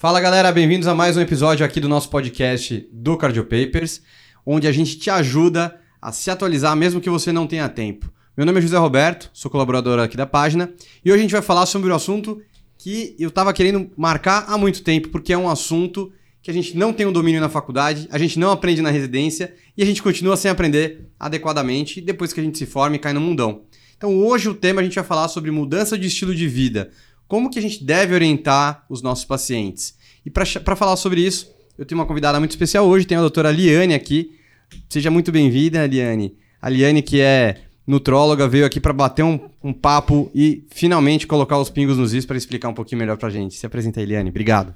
[0.00, 4.00] Fala galera, bem-vindos a mais um episódio aqui do nosso podcast do Cardio Papers,
[4.46, 8.10] onde a gente te ajuda a se atualizar mesmo que você não tenha tempo.
[8.34, 10.72] Meu nome é José Roberto, sou colaborador aqui da página,
[11.04, 12.40] e hoje a gente vai falar sobre um assunto
[12.78, 16.10] que eu estava querendo marcar há muito tempo, porque é um assunto
[16.40, 18.88] que a gente não tem o um domínio na faculdade, a gente não aprende na
[18.88, 22.98] residência e a gente continua sem aprender adequadamente depois que a gente se forma e
[22.98, 23.64] cai no mundão.
[23.98, 26.90] Então hoje o tema a gente vai falar sobre mudança de estilo de vida,
[27.30, 29.94] como que a gente deve orientar os nossos pacientes.
[30.26, 31.48] E para falar sobre isso,
[31.78, 34.32] eu tenho uma convidada muito especial hoje, tem a doutora Liane aqui.
[34.88, 36.34] Seja muito bem-vinda, Liane.
[36.60, 41.56] A Liane, que é nutróloga, veio aqui para bater um, um, papo e finalmente colocar
[41.56, 43.54] os pingos nos is para explicar um pouquinho melhor para a gente.
[43.54, 44.30] Se apresenta, Eliane.
[44.30, 44.74] Obrigado.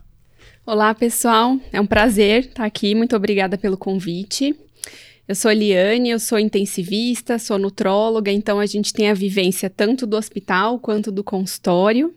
[0.64, 1.58] Olá, pessoal.
[1.72, 2.94] É um prazer estar aqui.
[2.94, 4.54] Muito obrigada pelo convite.
[5.26, 10.06] Eu sou Eliane, eu sou intensivista, sou nutróloga, então a gente tem a vivência tanto
[10.06, 12.14] do hospital quanto do consultório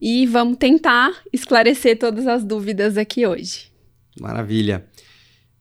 [0.00, 3.72] e vamos tentar esclarecer todas as dúvidas aqui hoje.
[4.20, 4.86] Maravilha.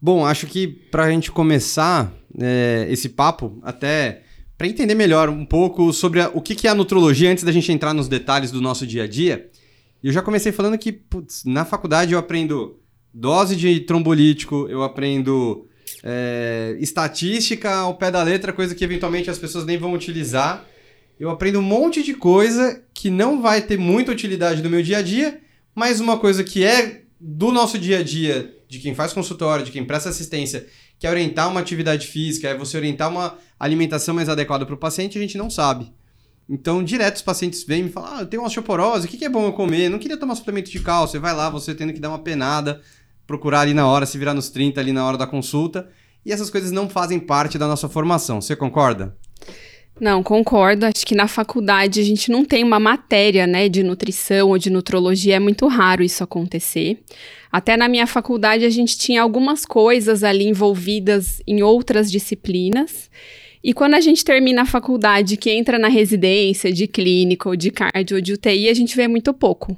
[0.02, 4.24] Bom, acho que para a gente começar é, esse papo, até
[4.58, 7.52] para entender melhor um pouco sobre a, o que, que é a nutrologia, antes da
[7.52, 9.50] gente entrar nos detalhes do nosso dia a dia,
[10.04, 12.80] eu já comecei falando que putz, na faculdade eu aprendo
[13.14, 15.68] dose de trombolítico, eu aprendo
[16.04, 20.66] é, estatística ao pé da letra, coisa que eventualmente as pessoas nem vão utilizar
[21.20, 24.98] eu aprendo um monte de coisa que não vai ter muita utilidade no meu dia
[24.98, 25.42] a dia,
[25.76, 29.72] mas uma coisa que é do nosso dia a dia, de quem faz consultório, de
[29.72, 30.68] quem presta assistência,
[31.00, 34.78] que é orientar uma atividade física, é você orientar uma alimentação mais adequada para o
[34.78, 35.92] paciente, a gente não sabe.
[36.50, 39.30] Então, direto os pacientes vêm e me falam: Ah, eu tenho osteoporose, o que, é
[39.30, 39.90] bom eu comer?
[39.90, 41.20] Não queria tomar suplemento de cálcio.
[41.22, 42.82] Vai lá, você tendo que dar uma penada,
[43.26, 45.90] procurar ali na hora, se virar nos 30 ali na hora da consulta.
[46.26, 48.42] E essas coisas não fazem parte da nossa formação.
[48.42, 49.18] Você concorda?
[50.00, 50.86] Não, concordo.
[50.86, 54.70] Acho que na faculdade a gente não tem uma matéria, né, de nutrição ou de
[54.70, 55.36] nutrologia.
[55.36, 57.00] É muito raro isso acontecer.
[57.52, 63.10] Até na minha faculdade a gente tinha algumas coisas ali envolvidas em outras disciplinas.
[63.64, 67.72] E quando a gente termina a faculdade, que entra na residência de clínica ou de
[67.72, 69.78] cardio ou de UTI, a gente vê muito pouco.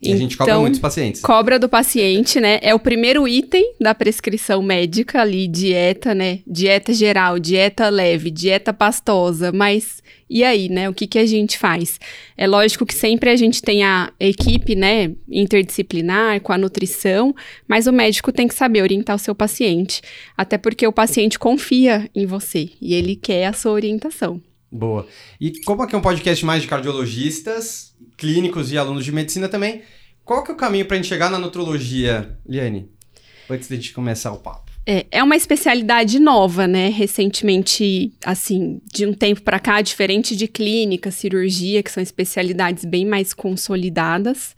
[0.00, 1.20] E então, a gente cobra então, muitos pacientes.
[1.22, 2.58] Cobra do paciente, né?
[2.62, 6.40] É o primeiro item da prescrição médica ali, dieta, né?
[6.46, 10.88] Dieta geral, dieta leve, dieta pastosa, mas e aí, né?
[10.88, 11.98] O que, que a gente faz?
[12.36, 17.34] É lógico que sempre a gente tem a equipe, né, interdisciplinar com a nutrição,
[17.66, 20.02] mas o médico tem que saber orientar o seu paciente,
[20.36, 24.42] até porque o paciente confia em você e ele quer a sua orientação.
[24.70, 25.06] Boa.
[25.40, 29.82] E como aqui é um podcast mais de cardiologistas, clínicos e alunos de medicina também,
[30.24, 32.90] qual que é o caminho para a gente chegar na nutrologia, Liane?
[33.48, 34.66] Antes de a gente começar o papo.
[34.88, 36.88] É, é uma especialidade nova, né?
[36.88, 43.04] Recentemente, assim, de um tempo para cá, diferente de clínica, cirurgia, que são especialidades bem
[43.04, 44.54] mais consolidadas.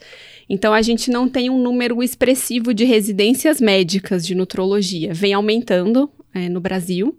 [0.46, 5.14] Então, a gente não tem um número expressivo de residências médicas de nutrologia.
[5.14, 7.18] Vem aumentando é, no Brasil.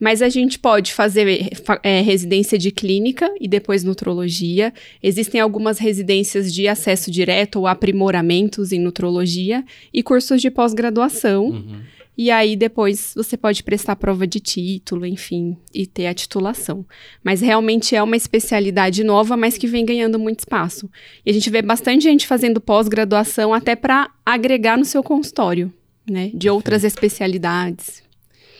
[0.00, 1.50] Mas a gente pode fazer
[1.82, 4.72] é, residência de clínica e depois nutrologia.
[5.02, 11.46] Existem algumas residências de acesso direto ou aprimoramentos em nutrologia e cursos de pós-graduação.
[11.46, 11.80] Uhum.
[12.18, 16.84] E aí depois você pode prestar prova de título, enfim, e ter a titulação.
[17.22, 20.90] Mas realmente é uma especialidade nova, mas que vem ganhando muito espaço.
[21.24, 25.72] E a gente vê bastante gente fazendo pós-graduação até para agregar no seu consultório,
[26.10, 26.54] né, de Perfeito.
[26.54, 28.02] outras especialidades.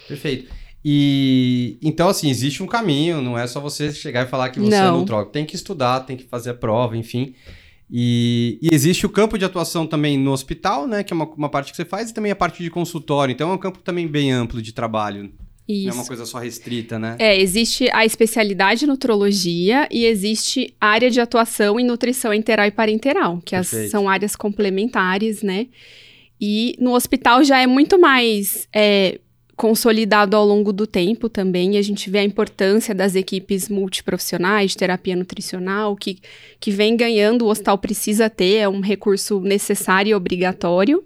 [0.06, 0.57] Perfeito.
[0.90, 4.74] E então, assim, existe um caminho, não é só você chegar e falar que você
[4.74, 4.96] é não.
[4.96, 5.30] é nutrólogo.
[5.30, 7.34] Tem que estudar, tem que fazer a prova, enfim.
[7.90, 11.04] E, e, existe o campo de atuação também no hospital, né?
[11.04, 13.34] Que é uma, uma parte que você faz, e também a parte de consultório.
[13.34, 15.30] Então é um campo também bem amplo de trabalho.
[15.68, 15.88] Isso.
[15.88, 17.16] Não é uma coisa só restrita, né?
[17.18, 22.64] É, existe a especialidade em nutrologia e existe a área de atuação em nutrição enteral
[22.64, 25.66] e parenteral, que as, são áreas complementares, né?
[26.40, 29.20] E no hospital já é muito mais é,
[29.58, 31.76] consolidado ao longo do tempo também.
[31.76, 36.18] A gente vê a importância das equipes multiprofissionais de terapia nutricional, que,
[36.60, 41.04] que vem ganhando, o hospital precisa ter, é um recurso necessário e obrigatório.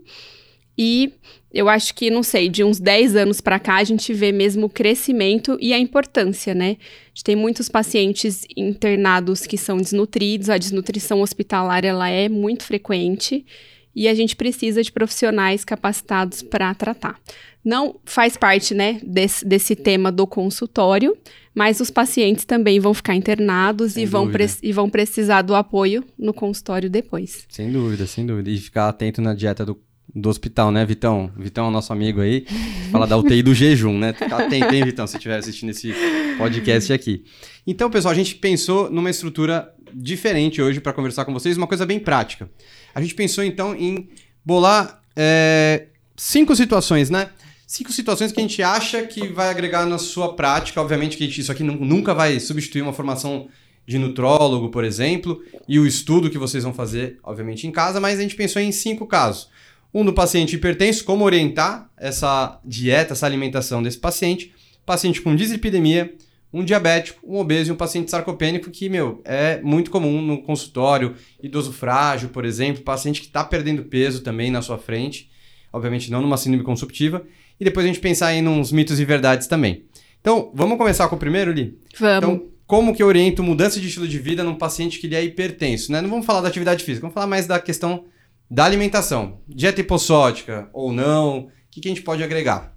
[0.76, 1.14] E
[1.50, 4.66] eu acho que, não sei, de uns 10 anos para cá, a gente vê mesmo
[4.66, 6.76] o crescimento e a importância, né?
[6.78, 12.64] A gente tem muitos pacientes internados que são desnutridos, a desnutrição hospitalar ela é muito
[12.64, 13.46] frequente
[13.94, 17.18] e a gente precisa de profissionais capacitados para tratar.
[17.64, 21.16] Não faz parte, né, desse, desse tema do consultório,
[21.54, 24.28] mas os pacientes também vão ficar internados e vão,
[24.62, 27.46] e vão precisar do apoio no consultório depois.
[27.48, 28.50] Sem dúvida, sem dúvida.
[28.50, 29.78] E ficar atento na dieta do,
[30.12, 31.30] do hospital, né, Vitão?
[31.36, 32.46] Vitão é o nosso amigo aí,
[32.90, 34.12] fala da UTI do jejum, né?
[34.12, 35.94] Fica atento, hein, Vitão, se estiver assistindo esse
[36.38, 37.24] podcast aqui.
[37.64, 41.86] Então, pessoal, a gente pensou numa estrutura diferente hoje para conversar com vocês, uma coisa
[41.86, 42.50] bem prática.
[42.94, 44.08] A gente pensou então em
[44.44, 45.86] bolar é,
[46.16, 47.30] cinco situações, né?
[47.66, 50.80] Cinco situações que a gente acha que vai agregar na sua prática.
[50.80, 53.48] Obviamente que isso aqui nunca vai substituir uma formação
[53.86, 58.18] de nutrólogo, por exemplo, e o estudo que vocês vão fazer, obviamente, em casa, mas
[58.18, 59.48] a gente pensou em cinco casos.
[59.92, 64.54] Um do paciente hipertenso, como orientar essa dieta, essa alimentação desse paciente.
[64.86, 66.14] Paciente com dislipidemia,
[66.52, 71.14] um diabético, um obeso e um paciente sarcopênico, que, meu, é muito comum no consultório,
[71.42, 75.30] idoso frágil, por exemplo, paciente que está perdendo peso também na sua frente,
[75.72, 77.24] obviamente não numa síndrome consumptiva,
[77.58, 79.84] e depois a gente pensar aí nos mitos e verdades também.
[80.20, 81.78] Então, vamos começar com o primeiro, Li?
[81.98, 82.16] Vamos.
[82.18, 85.24] Então, como que eu oriento mudança de estilo de vida num paciente que ele é
[85.24, 86.00] hipertenso, né?
[86.00, 88.04] Não vamos falar da atividade física, vamos falar mais da questão
[88.50, 89.40] da alimentação.
[89.48, 92.74] Dieta hipossódica ou não, o que, que a gente pode agregar?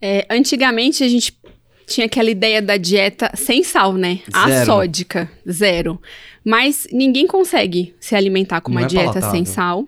[0.00, 1.38] É, antigamente a gente
[1.86, 4.20] tinha aquela ideia da dieta sem sal, né?
[4.30, 4.62] Zero.
[4.62, 6.00] Assódica, zero.
[6.44, 9.30] Mas ninguém consegue se alimentar com uma é dieta palatável.
[9.30, 9.84] sem sal.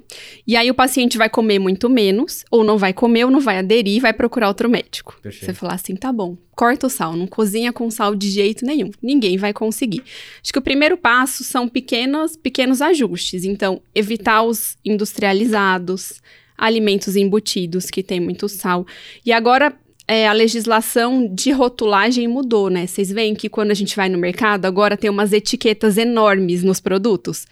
[0.47, 3.59] E aí o paciente vai comer muito menos, ou não vai comer, ou não vai
[3.59, 5.19] aderir, e vai procurar outro médico.
[5.23, 5.47] Perfeito.
[5.47, 8.91] Você falar assim, tá bom, corta o sal, não cozinha com sal de jeito nenhum.
[9.03, 10.03] Ninguém vai conseguir.
[10.43, 13.45] Acho que o primeiro passo são pequenos, pequenos ajustes.
[13.45, 16.21] Então, evitar os industrializados,
[16.57, 18.85] alimentos embutidos que tem muito sal.
[19.25, 19.73] E agora
[20.09, 22.87] é, a legislação de rotulagem mudou, né?
[22.87, 26.81] Vocês veem que quando a gente vai no mercado, agora tem umas etiquetas enormes nos
[26.81, 27.47] produtos.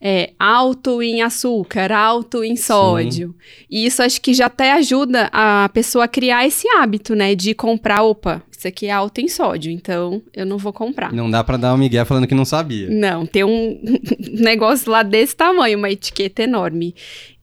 [0.00, 3.30] É, alto em açúcar, alto em sódio.
[3.30, 3.64] Sim.
[3.68, 7.34] E isso acho que já até ajuda a pessoa a criar esse hábito, né?
[7.34, 11.12] De comprar, opa, isso aqui é alto em sódio, então eu não vou comprar.
[11.12, 12.88] Não dá para dar um migué falando que não sabia.
[12.88, 13.76] Não, tem um
[14.38, 16.94] negócio lá desse tamanho, uma etiqueta enorme.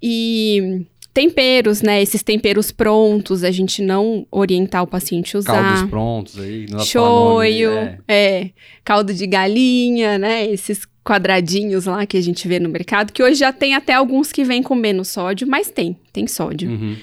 [0.01, 0.85] E
[1.15, 2.01] temperos, né?
[2.01, 5.63] Esses temperos prontos, a gente não orientar o paciente a usar.
[5.63, 6.65] Caldos prontos aí.
[6.69, 7.97] Não Choio, é.
[8.05, 8.49] é.
[8.83, 10.45] Caldo de galinha, né?
[10.45, 14.33] Esses quadradinhos lá que a gente vê no mercado, que hoje já tem até alguns
[14.33, 16.69] que vêm com menos sódio, mas tem, tem sódio.
[16.69, 16.97] Uhum.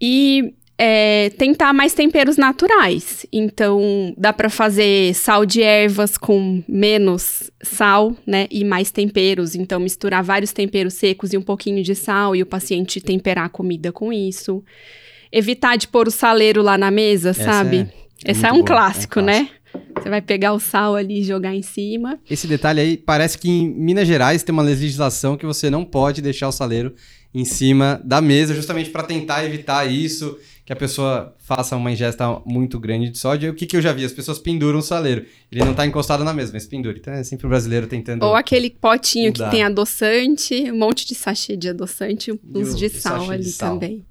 [0.00, 3.24] E é, tentar mais temperos naturais.
[3.32, 8.46] Então, dá para fazer sal de ervas com menos sal, né?
[8.50, 9.54] E mais temperos.
[9.54, 13.48] Então, misturar vários temperos secos e um pouquinho de sal e o paciente temperar a
[13.48, 14.64] comida com isso.
[15.30, 17.88] Evitar de pôr o saleiro lá na mesa, Essa sabe?
[18.24, 19.48] É, Esse é um, clássico, é um clássico, né?
[19.96, 22.18] Você vai pegar o sal ali e jogar em cima.
[22.28, 26.20] Esse detalhe aí, parece que em Minas Gerais tem uma legislação que você não pode
[26.20, 26.94] deixar o saleiro
[27.34, 32.40] em cima da mesa, justamente para tentar evitar isso que a pessoa faça uma ingesta
[32.46, 33.48] muito grande de sódio.
[33.48, 34.04] E o que, que eu já vi?
[34.04, 35.26] As pessoas penduram o saleiro.
[35.52, 36.96] Ele não está encostado na mesa, mas pendura.
[36.96, 38.22] Então é sempre o brasileiro tentando.
[38.22, 39.44] Ou aquele potinho mudar.
[39.46, 43.74] que tem adoçante, um monte de sachê de adoçante, uns de sal ali de sal.
[43.74, 44.04] também.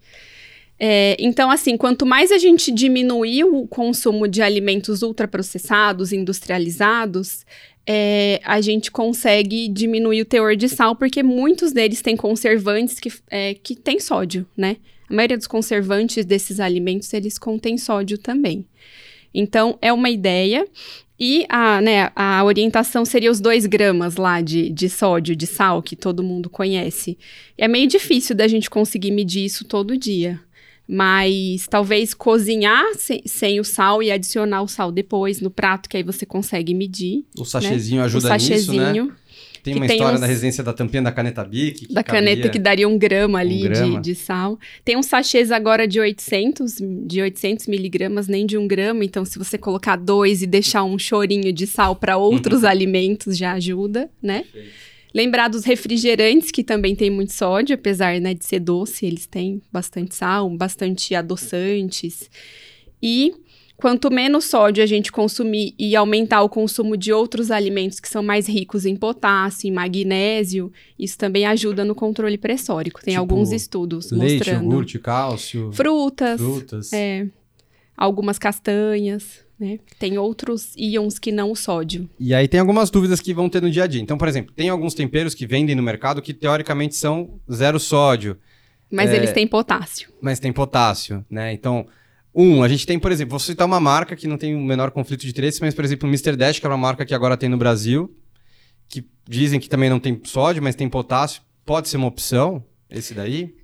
[0.79, 7.45] É, então, assim, quanto mais a gente diminuir o consumo de alimentos ultraprocessados, industrializados,
[7.85, 13.11] é, a gente consegue diminuir o teor de sal, porque muitos deles têm conservantes que,
[13.29, 14.77] é, que têm sódio, né?
[15.09, 18.65] A maioria dos conservantes desses alimentos, eles contêm sódio também.
[19.33, 20.65] Então, é uma ideia.
[21.19, 25.81] E a, né, a orientação seria os 2 gramas lá de, de sódio, de sal,
[25.81, 27.17] que todo mundo conhece.
[27.57, 30.39] É meio difícil da gente conseguir medir isso todo dia.
[30.87, 35.95] Mas talvez cozinhar sem, sem, o sal e adicionar o sal depois no prato, que
[35.95, 37.23] aí você consegue medir.
[37.37, 38.05] O sachêzinho né?
[38.05, 38.93] ajuda o sachêzinho.
[38.93, 39.15] nisso, né?
[39.63, 40.19] Tem uma história uns...
[40.19, 41.91] da residência da tampinha da caneta Bic.
[41.91, 44.01] da caneta que daria um grama ali um grama.
[44.01, 44.59] De, de, sal.
[44.83, 46.75] Tem uns sachês agora de 800,
[47.05, 49.05] de 800 miligramas, nem de um grama.
[49.05, 53.53] Então, se você colocar dois e deixar um chorinho de sal para outros alimentos, já
[53.53, 54.43] ajuda, né?
[54.51, 54.92] Perfeito.
[55.13, 59.61] Lembrar dos refrigerantes, que também tem muito sódio, apesar né, de ser doce, eles têm
[59.71, 62.29] bastante sal, bastante adoçantes.
[63.01, 63.33] E
[63.83, 68.23] Quanto menos sódio a gente consumir e aumentar o consumo de outros alimentos que são
[68.23, 73.01] mais ricos em potássio, em magnésio, isso também ajuda no controle pressórico.
[73.03, 74.63] Tem tipo, alguns estudos leite, mostrando.
[74.63, 75.69] iogurte, cálcio.
[75.73, 76.39] Frutas.
[76.39, 76.93] Frutas.
[76.93, 77.27] É,
[77.97, 79.42] algumas castanhas.
[79.63, 79.79] Né?
[79.97, 82.09] Tem outros íons que não o sódio.
[82.19, 84.01] E aí tem algumas dúvidas que vão ter no dia a dia.
[84.01, 88.37] Então, por exemplo, tem alguns temperos que vendem no mercado que teoricamente são zero sódio.
[88.91, 90.11] Mas é, eles têm potássio.
[90.21, 91.53] Mas tem potássio, né?
[91.53, 91.87] Então,
[92.35, 94.91] um, a gente tem, por exemplo, vou citar uma marca que não tem o menor
[94.91, 96.35] conflito de interesse, mas, por exemplo, o Mr.
[96.35, 98.13] Dash, que é uma marca que agora tem no Brasil,
[98.89, 101.41] que dizem que também não tem sódio, mas tem potássio.
[101.65, 103.55] Pode ser uma opção, esse daí?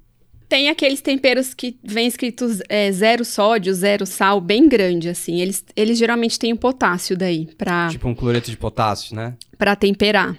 [0.50, 5.40] Tem aqueles temperos que vem escritos é, zero sódio, zero sal, bem grande, assim.
[5.40, 7.88] Eles, eles geralmente têm o potássio daí, pra...
[7.90, 9.36] Tipo um cloreto de potássio, né?
[9.60, 10.36] Pra temperar.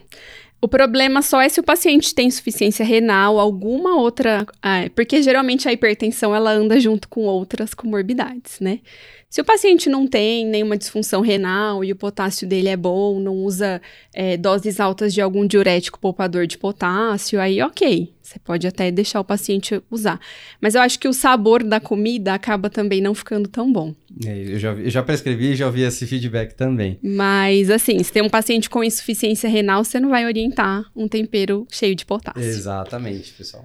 [0.61, 4.45] O problema só é se o paciente tem insuficiência renal, alguma outra.
[4.61, 8.81] Ah, porque geralmente a hipertensão ela anda junto com outras comorbidades, né?
[9.31, 13.37] Se o paciente não tem nenhuma disfunção renal e o potássio dele é bom, não
[13.37, 13.81] usa
[14.13, 19.21] é, doses altas de algum diurético poupador de potássio, aí ok, você pode até deixar
[19.21, 20.19] o paciente usar.
[20.61, 23.95] Mas eu acho que o sabor da comida acaba também não ficando tão bom.
[24.27, 26.99] É, eu, já, eu já prescrevi e já ouvi esse feedback também.
[27.01, 31.69] Mas assim, se tem um paciente com insuficiência renal, você não vai orientar um tempero
[31.71, 32.43] cheio de potássio.
[32.43, 33.65] Exatamente, pessoal.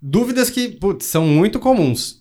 [0.00, 2.18] Dúvidas que putz, são muito comuns.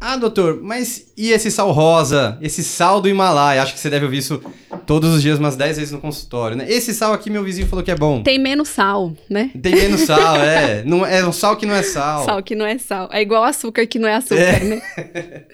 [0.00, 2.38] Ah, doutor, mas e esse sal rosa?
[2.40, 3.60] Esse sal do Himalaia?
[3.60, 4.40] Acho que você deve ouvir isso
[4.86, 6.70] todos os dias, umas 10 vezes no consultório, né?
[6.70, 8.22] Esse sal aqui, meu vizinho falou que é bom.
[8.22, 9.50] Tem menos sal, né?
[9.60, 10.84] Tem menos sal, é.
[10.84, 12.24] Não, é um sal que não é sal.
[12.24, 13.08] Sal que não é sal.
[13.12, 14.64] É igual açúcar que não é açúcar, é.
[14.64, 14.82] né?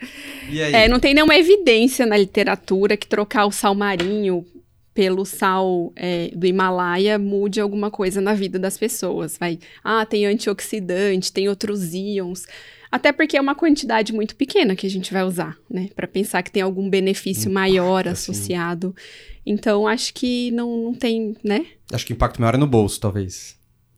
[0.51, 0.75] e aí?
[0.75, 4.45] É, não tem nenhuma evidência na literatura que trocar o sal marinho
[4.93, 9.39] pelo sal é, do Himalaia mude alguma coisa na vida das pessoas.
[9.39, 12.47] Vai, ah, tem antioxidante, tem outros íons.
[12.95, 15.89] Até porque é uma quantidade muito pequena que a gente vai usar, né?
[15.97, 18.95] Para pensar que tem algum benefício Impacto, maior associado.
[18.97, 19.43] Sim.
[19.45, 21.67] Então, acho que não, não tem, né?
[21.93, 23.57] Acho que o impacto maior é no bolso, talvez.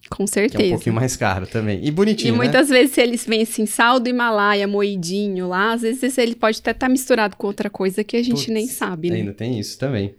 [0.08, 0.56] Com certeza.
[0.56, 1.84] Que é um pouquinho mais caro também.
[1.84, 2.38] E bonitinho, E né?
[2.38, 6.60] muitas vezes, se eles vêm assim, sal do Himalaia, moidinho lá, às vezes ele pode
[6.60, 9.16] até estar tá misturado com outra coisa que a gente Puts, nem sabe, né?
[9.16, 10.14] Ainda tem isso também.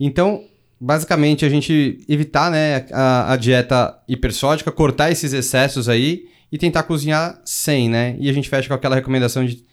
[0.00, 0.42] Então,
[0.80, 6.84] basicamente, a gente evitar, né, a, a dieta hipersódica, cortar esses excessos aí e tentar
[6.84, 8.16] cozinhar sem, né?
[8.18, 9.64] E a gente fecha com aquela recomendação de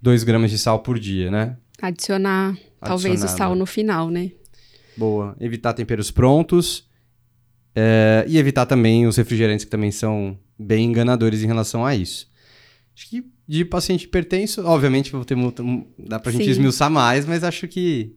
[0.00, 1.56] 2 gramas de sal por dia, né?
[1.80, 3.58] Adicionar, Adicionar talvez o sal né?
[3.58, 4.30] no final, né?
[4.96, 5.36] Boa.
[5.40, 6.88] Evitar temperos prontos.
[7.74, 12.30] É, e evitar também os refrigerantes que também são bem enganadores em relação a isso.
[12.94, 15.64] Acho que de paciente hipertenso, obviamente vou ter muito,
[15.98, 16.50] dá pra gente Sim.
[16.50, 18.14] esmiuçar mais, mas acho que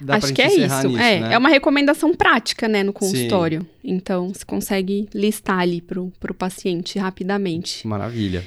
[0.00, 0.88] Dá Acho que é isso.
[0.88, 1.34] Nisso, é, né?
[1.34, 3.60] é uma recomendação prática, né, no consultório.
[3.60, 3.66] Sim.
[3.82, 7.86] Então, você consegue listar ali pro, pro paciente rapidamente.
[7.86, 8.46] Maravilha.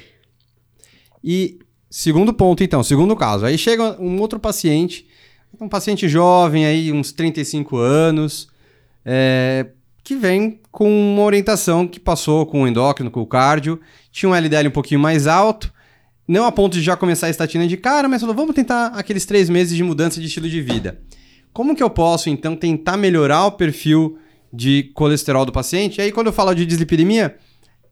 [1.22, 1.58] E
[1.90, 3.44] segundo ponto, então, segundo caso.
[3.44, 5.06] Aí chega um outro paciente,
[5.60, 8.48] um paciente jovem aí, uns 35 anos,
[9.04, 9.66] é,
[10.04, 13.80] que vem com uma orientação que passou com o endócrino, com o cardio,
[14.12, 15.72] tinha um LDL um pouquinho mais alto,
[16.26, 19.26] não a ponto de já começar a estatina de cara, mas falou, vamos tentar aqueles
[19.26, 21.00] três meses de mudança de estilo de vida.
[21.52, 24.18] Como que eu posso, então, tentar melhorar o perfil
[24.52, 25.98] de colesterol do paciente?
[25.98, 27.36] E aí, quando eu falo de dislipidemia,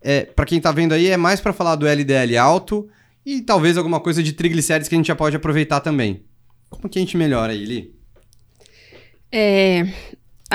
[0.00, 2.88] é, para quem está vendo aí, é mais para falar do LDL alto
[3.26, 6.22] e talvez alguma coisa de triglicérides que a gente já pode aproveitar também.
[6.70, 7.94] Como que a gente melhora aí, Li?
[9.30, 9.86] É,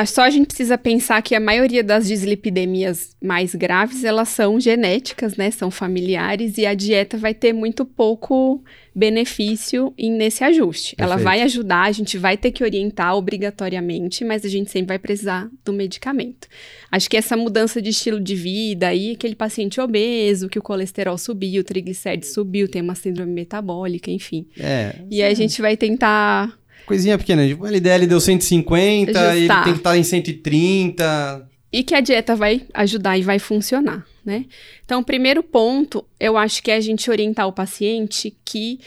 [0.07, 5.35] só a gente precisa pensar que a maioria das dislipidemias mais graves, elas são genéticas,
[5.35, 5.51] né?
[5.51, 8.63] São familiares e a dieta vai ter muito pouco
[8.95, 10.95] benefício nesse ajuste.
[10.95, 11.13] Perfeito.
[11.13, 14.99] Ela vai ajudar, a gente vai ter que orientar obrigatoriamente, mas a gente sempre vai
[14.99, 16.47] precisar do medicamento.
[16.91, 21.19] Acho que essa mudança de estilo de vida aí, aquele paciente obeso, que o colesterol
[21.19, 24.47] subiu, o triglicérides subiu, tem uma síndrome metabólica, enfim.
[24.59, 24.95] É.
[25.11, 29.35] E aí a gente vai tentar Coisinha pequena, tipo, o LDL deu 150, Ajustar.
[29.35, 31.49] ele tem que estar tá em 130.
[31.71, 34.45] E que a dieta vai ajudar e vai funcionar, né?
[34.85, 38.79] Então, o primeiro ponto, eu acho que é a gente orientar o paciente que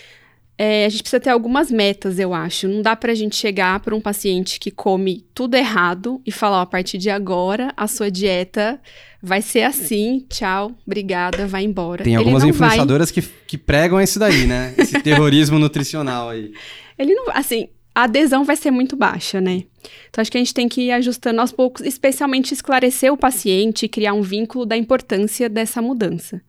[0.59, 2.67] é, a gente precisa ter algumas metas, eu acho.
[2.67, 6.63] Não dá pra gente chegar para um paciente que come tudo errado e falar, ó,
[6.63, 8.81] a partir de agora, a sua dieta
[9.23, 12.05] vai ser assim, tchau, obrigada, vai embora.
[12.05, 13.23] Tem algumas influenciadoras vai...
[13.23, 14.75] que, que pregam isso daí, né?
[14.79, 16.53] Esse terrorismo nutricional aí.
[16.99, 19.65] Ele não, assim, a adesão vai ser muito baixa, né?
[20.11, 23.89] Então, acho que a gente tem que ir ajustando aos poucos, especialmente esclarecer o paciente
[23.89, 26.43] criar um vínculo da importância dessa mudança.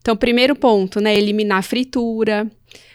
[0.00, 1.16] Então, primeiro ponto, né?
[1.16, 2.50] Eliminar fritura,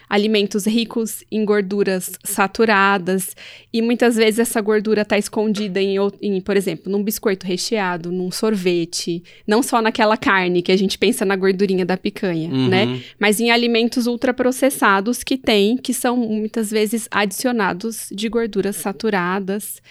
[0.08, 3.36] alimentos ricos em gorduras saturadas
[3.72, 8.30] e muitas vezes essa gordura está escondida em, em, por exemplo, num biscoito recheado, num
[8.30, 12.68] sorvete, não só naquela carne que a gente pensa na gordurinha da picanha, uhum.
[12.68, 13.02] né?
[13.18, 19.82] Mas em alimentos ultraprocessados que tem, que são muitas vezes adicionados de gorduras saturadas.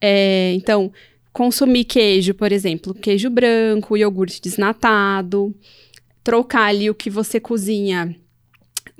[0.00, 0.90] É, então,
[1.32, 5.54] consumir queijo, por exemplo, queijo branco, iogurte desnatado,
[6.24, 8.16] trocar ali o que você cozinha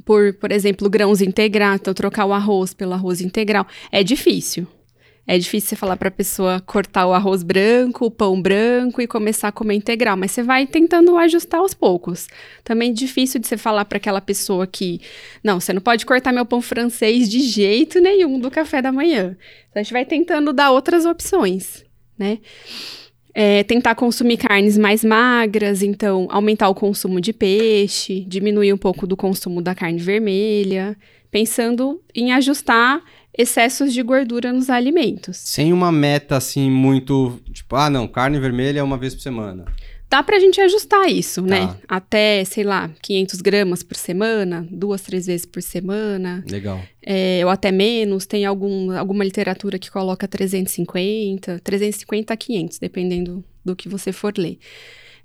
[0.04, 4.66] por, por exemplo, grãos integrais, então trocar o arroz pelo arroz integral, é difícil.
[5.26, 9.06] É difícil você falar para a pessoa cortar o arroz branco, o pão branco e
[9.06, 12.26] começar a comer integral, mas você vai tentando ajustar aos poucos.
[12.64, 15.00] Também é difícil de você falar para aquela pessoa que,
[15.44, 19.36] não, você não pode cortar meu pão francês de jeito nenhum do café da manhã.
[19.68, 21.84] Então a gente vai tentando dar outras opções,
[22.18, 22.38] né?
[23.32, 29.06] É, tentar consumir carnes mais magras, então aumentar o consumo de peixe, diminuir um pouco
[29.06, 30.96] do consumo da carne vermelha,
[31.30, 33.00] pensando em ajustar
[33.36, 35.36] excessos de gordura nos alimentos.
[35.36, 39.64] Sem uma meta assim muito, tipo, ah, não, carne vermelha é uma vez por semana.
[40.10, 41.60] Dá pra gente ajustar isso, né?
[41.60, 41.66] tá.
[41.66, 41.76] né?
[41.88, 46.44] Até, sei lá, 500 gramas por semana, duas, três vezes por semana.
[46.50, 46.82] Legal.
[47.00, 48.26] É, ou até menos.
[48.26, 54.36] Tem algum, alguma literatura que coloca 350, 350 a 500, dependendo do que você for
[54.36, 54.58] ler.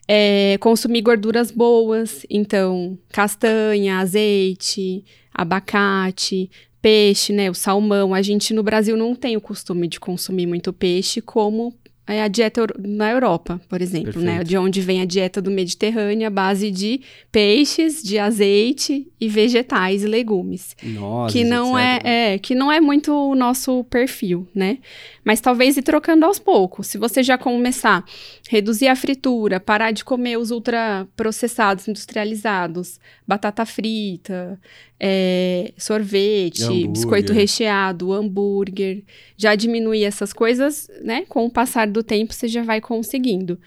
[0.08, 8.14] É, consumir gorduras boas, então castanha, azeite, abacate, peixe, né, o salmão.
[8.14, 11.74] A gente no Brasil não tem o costume de consumir muito peixe como
[12.08, 14.38] é a dieta na Europa, por exemplo, né?
[14.38, 14.38] Perfeito.
[14.38, 14.44] né?
[14.44, 20.04] De onde vem a dieta do Mediterrâneo, a base de peixes, de azeite e vegetais
[20.04, 20.76] e legumes.
[20.84, 24.78] Nossa, que não é, é, que não é muito o nosso perfil, né?
[25.24, 26.88] Mas talvez ir trocando aos poucos.
[26.88, 28.04] Se você já começar a
[28.50, 34.60] reduzir a fritura, parar de comer os ultraprocessados, industrializados, batata frita,
[35.00, 39.04] é, sorvete, biscoito recheado, hambúrguer,
[39.36, 41.26] já diminuir essas coisas, né?
[41.28, 43.60] Com o passar do tempo, você já vai conseguindo.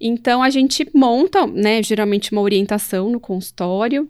[0.00, 4.08] Então, a gente monta, né, geralmente uma orientação no consultório.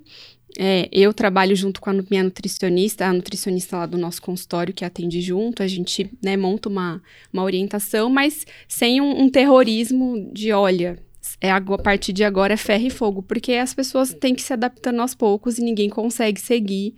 [0.59, 4.85] É, eu trabalho junto com a minha nutricionista, a nutricionista lá do nosso consultório que
[4.85, 5.63] atende junto.
[5.63, 10.99] A gente né, monta uma, uma orientação, mas sem um, um terrorismo de, olha,
[11.41, 14.53] é a partir de agora é ferro e fogo, porque as pessoas têm que se
[14.53, 16.95] adaptando aos poucos e ninguém consegue seguir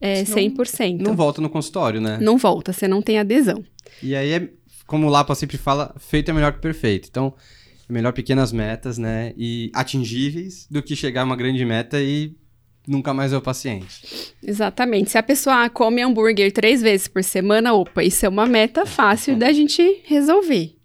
[0.00, 1.00] é, Senão, 100%.
[1.00, 2.18] Não volta no consultório, né?
[2.20, 3.64] Não volta, você não tem adesão.
[4.02, 4.48] E aí é,
[4.86, 7.08] como o Lapa sempre fala, feito é melhor que perfeito.
[7.10, 7.34] Então,
[7.88, 9.32] é melhor pequenas metas, né?
[9.36, 12.34] E atingíveis do que chegar a uma grande meta e
[12.86, 14.34] nunca mais ver o paciente.
[14.42, 15.10] Exatamente.
[15.10, 19.36] Se a pessoa come hambúrguer três vezes por semana, opa, isso é uma meta fácil
[19.36, 20.76] da gente resolver.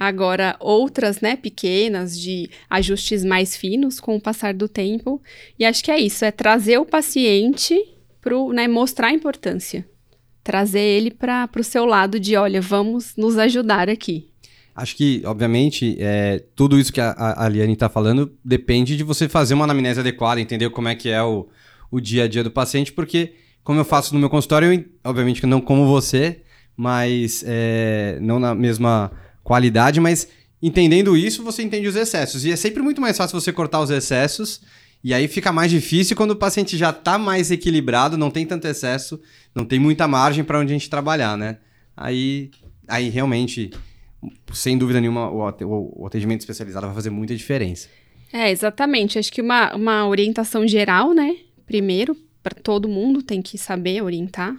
[0.00, 5.20] Agora, outras, né, pequenas, de ajustes mais finos com o passar do tempo.
[5.58, 7.76] E acho que é isso, é trazer o paciente
[8.20, 9.84] para né, mostrar a importância.
[10.44, 14.28] Trazer ele para o seu lado de, olha, vamos nos ajudar aqui.
[14.72, 19.28] Acho que, obviamente, é, tudo isso que a, a Liane está falando depende de você
[19.28, 21.48] fazer uma anamnese adequada, entender como é que é o,
[21.90, 25.40] o dia a dia do paciente, porque, como eu faço no meu consultório, eu, obviamente
[25.40, 26.42] que não como você,
[26.76, 29.10] mas é, não na mesma
[29.48, 30.28] qualidade, mas
[30.60, 32.44] entendendo isso, você entende os excessos.
[32.44, 34.60] E é sempre muito mais fácil você cortar os excessos,
[35.02, 38.68] e aí fica mais difícil quando o paciente já está mais equilibrado, não tem tanto
[38.68, 39.18] excesso,
[39.54, 41.56] não tem muita margem para onde a gente trabalhar, né?
[41.96, 42.50] Aí,
[42.86, 43.70] aí realmente,
[44.52, 47.88] sem dúvida nenhuma, o, atendimento especializado vai fazer muita diferença.
[48.30, 49.18] É, exatamente.
[49.18, 51.36] Acho que uma, uma orientação geral, né?
[51.64, 54.54] Primeiro, para todo mundo tem que saber orientar,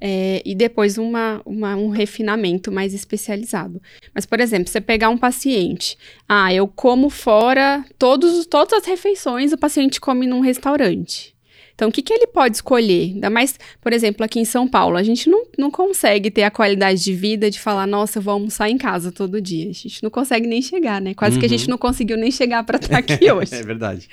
[0.00, 3.80] é, e depois uma, uma, um refinamento mais especializado.
[4.14, 9.52] Mas, por exemplo, você pegar um paciente, ah, eu como fora todos, todas as refeições,
[9.52, 11.34] o paciente come num restaurante.
[11.80, 13.12] Então, o que, que ele pode escolher?
[13.14, 16.50] Ainda mais, por exemplo, aqui em São Paulo, a gente não, não consegue ter a
[16.50, 19.70] qualidade de vida de falar, nossa, eu vou almoçar em casa todo dia.
[19.70, 21.14] A gente não consegue nem chegar, né?
[21.14, 21.40] Quase uhum.
[21.40, 21.70] que a gente uhum.
[21.70, 23.54] não conseguiu nem chegar para estar aqui hoje.
[23.54, 24.06] é verdade.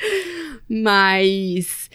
[0.69, 1.89] Mas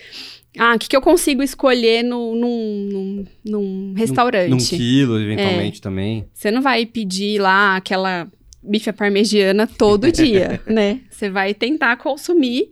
[0.58, 4.50] ah, o que, que eu consigo escolher no, num, num, num restaurante?
[4.50, 5.82] Num, num quilo, eventualmente, é.
[5.82, 6.24] também.
[6.32, 8.30] Você não vai pedir lá aquela
[8.62, 11.00] bife parmegiana todo dia, né?
[11.10, 12.70] Você vai tentar consumir,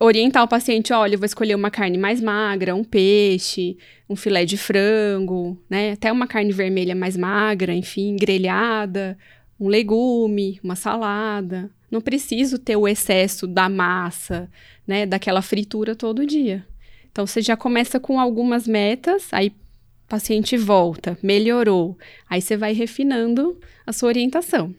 [0.00, 3.76] orientar o paciente, olha, eu vou escolher uma carne mais magra, um peixe,
[4.08, 5.92] um filé de frango, né?
[5.92, 9.18] Até uma carne vermelha mais magra, enfim, grelhada,
[9.58, 11.68] um legume, uma salada.
[11.90, 14.48] Não preciso ter o excesso da massa,
[14.86, 15.04] né?
[15.04, 16.64] Daquela fritura todo dia.
[17.12, 21.96] Então, você já começa com algumas metas, aí o paciente volta, melhorou.
[22.28, 24.74] Aí você vai refinando a sua orientação.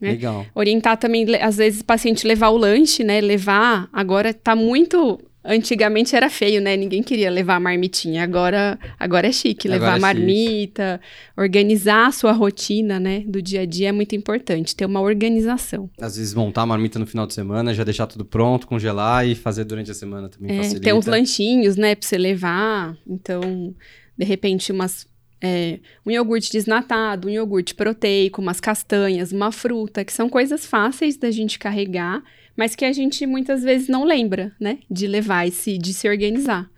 [0.00, 0.12] Né?
[0.12, 0.46] Legal.
[0.54, 3.20] Orientar também, às vezes, o paciente levar o lanche, né?
[3.20, 6.76] Levar, agora está muito Antigamente era feio, né?
[6.76, 8.22] Ninguém queria levar a marmitinha.
[8.22, 9.66] Agora, agora é chique.
[9.66, 11.00] Levar agora a é marmita,
[11.34, 13.24] organizar a sua rotina, né?
[13.26, 14.76] Do dia a dia é muito importante.
[14.76, 15.88] Ter uma organização.
[15.98, 19.34] Às vezes montar a marmita no final de semana, já deixar tudo pronto, congelar e
[19.34, 20.84] fazer durante a semana também é, facilita.
[20.84, 21.94] Tem uns lanchinhos, né?
[21.94, 22.94] Pra você levar.
[23.06, 23.74] Então,
[24.18, 25.08] de repente, umas
[25.40, 31.16] é, um iogurte desnatado, um iogurte proteico, umas castanhas, uma fruta, que são coisas fáceis
[31.16, 32.22] da gente carregar
[32.60, 34.80] mas que a gente muitas vezes não lembra, né?
[34.90, 36.70] De levar esse, de se organizar.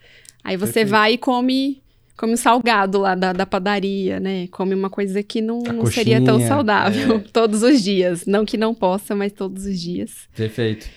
[0.44, 0.90] Aí você Perfeito.
[0.90, 1.82] vai e come
[2.16, 4.46] come um salgado lá da, da padaria, né?
[4.52, 7.18] Come uma coisa que não, não seria tão saudável é.
[7.34, 8.26] todos os dias.
[8.26, 10.28] Não que não possa, mas todos os dias.
[10.36, 10.88] Perfeito.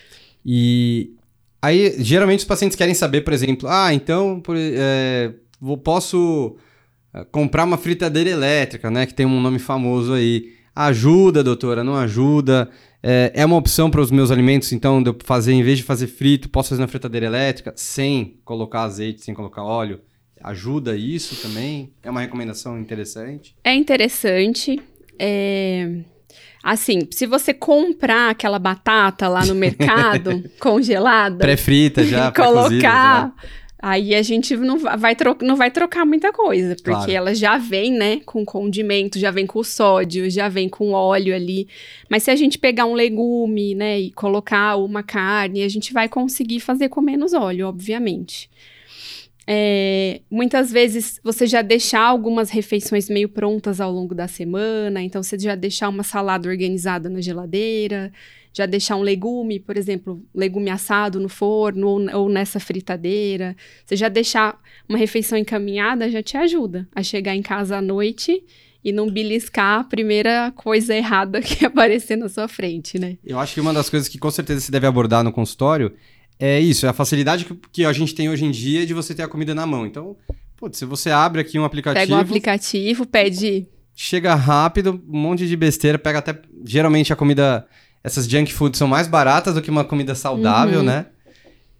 [0.44, 1.16] E
[1.60, 6.56] aí, geralmente os pacientes querem saber, por exemplo, ah, então por, é, vou, posso
[7.12, 9.04] é, comprar uma fritadeira elétrica, né?
[9.04, 10.54] Que tem um nome famoso aí.
[10.76, 12.70] Ajuda, doutora, não ajuda?
[13.08, 15.84] É, é uma opção para os meus alimentos, então, de eu fazer, em vez de
[15.84, 20.00] fazer frito, posso fazer na fritadeira elétrica, sem colocar azeite, sem colocar óleo.
[20.42, 21.92] Ajuda isso também?
[22.02, 23.54] É uma recomendação interessante?
[23.62, 24.82] É interessante.
[25.20, 26.00] É...
[26.64, 31.38] Assim, se você comprar aquela batata lá no mercado, congelada.
[31.38, 33.32] Pré-frita já, colocar.
[33.88, 37.12] Aí a gente não vai, não vai trocar muita coisa, porque claro.
[37.12, 41.68] ela já vem, né, com condimento, já vem com sódio, já vem com óleo ali.
[42.10, 46.08] Mas se a gente pegar um legume, né, e colocar uma carne, a gente vai
[46.08, 48.50] conseguir fazer com menos óleo, obviamente.
[49.46, 55.22] É, muitas vezes você já deixar algumas refeições meio prontas ao longo da semana, então
[55.22, 58.12] você já deixar uma salada organizada na geladeira,
[58.56, 63.94] já deixar um legume, por exemplo, legume assado no forno ou, ou nessa fritadeira, você
[63.94, 68.42] já deixar uma refeição encaminhada já te ajuda a chegar em casa à noite
[68.82, 73.18] e não beliscar a primeira coisa errada que aparecer na sua frente, né?
[73.22, 75.92] Eu acho que uma das coisas que com certeza se deve abordar no consultório
[76.38, 79.14] é isso, é a facilidade que, que a gente tem hoje em dia de você
[79.14, 79.84] ter a comida na mão.
[79.84, 80.16] Então,
[80.56, 82.06] putz, se você abre aqui um aplicativo.
[82.06, 83.66] Pega um aplicativo, pede.
[83.94, 86.40] Chega rápido, um monte de besteira, pega até.
[86.64, 87.66] Geralmente a comida.
[88.06, 90.86] Essas junk foods são mais baratas do que uma comida saudável, uhum.
[90.86, 91.06] né?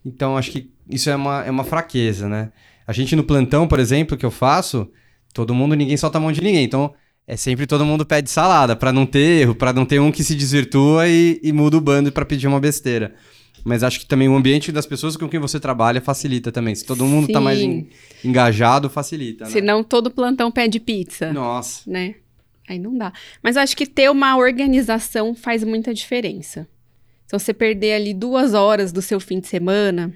[0.05, 2.51] Então acho que isso é uma, é uma fraqueza, né?
[2.85, 4.91] A gente no plantão, por exemplo, que eu faço,
[5.33, 6.65] todo mundo, ninguém solta a mão de ninguém.
[6.65, 6.93] Então
[7.29, 10.25] é sempre todo mundo pede salada, para não ter erro, para não ter um que
[10.25, 13.15] se desvirtua e, e muda o bando para pedir uma besteira.
[13.65, 16.75] Mas acho que também o ambiente das pessoas com quem você trabalha facilita também.
[16.75, 17.33] Se todo mundo Sim.
[17.35, 17.87] tá mais en,
[18.25, 19.45] engajado, facilita.
[19.45, 19.51] Né?
[19.53, 21.33] Senão todo plantão pede pizza.
[21.33, 21.89] Nossa.
[21.89, 22.17] Né?
[22.69, 23.13] Aí não dá.
[23.43, 26.67] Mas acho que ter uma organização faz muita diferença.
[27.27, 30.13] Então, você perder ali duas horas do seu fim de semana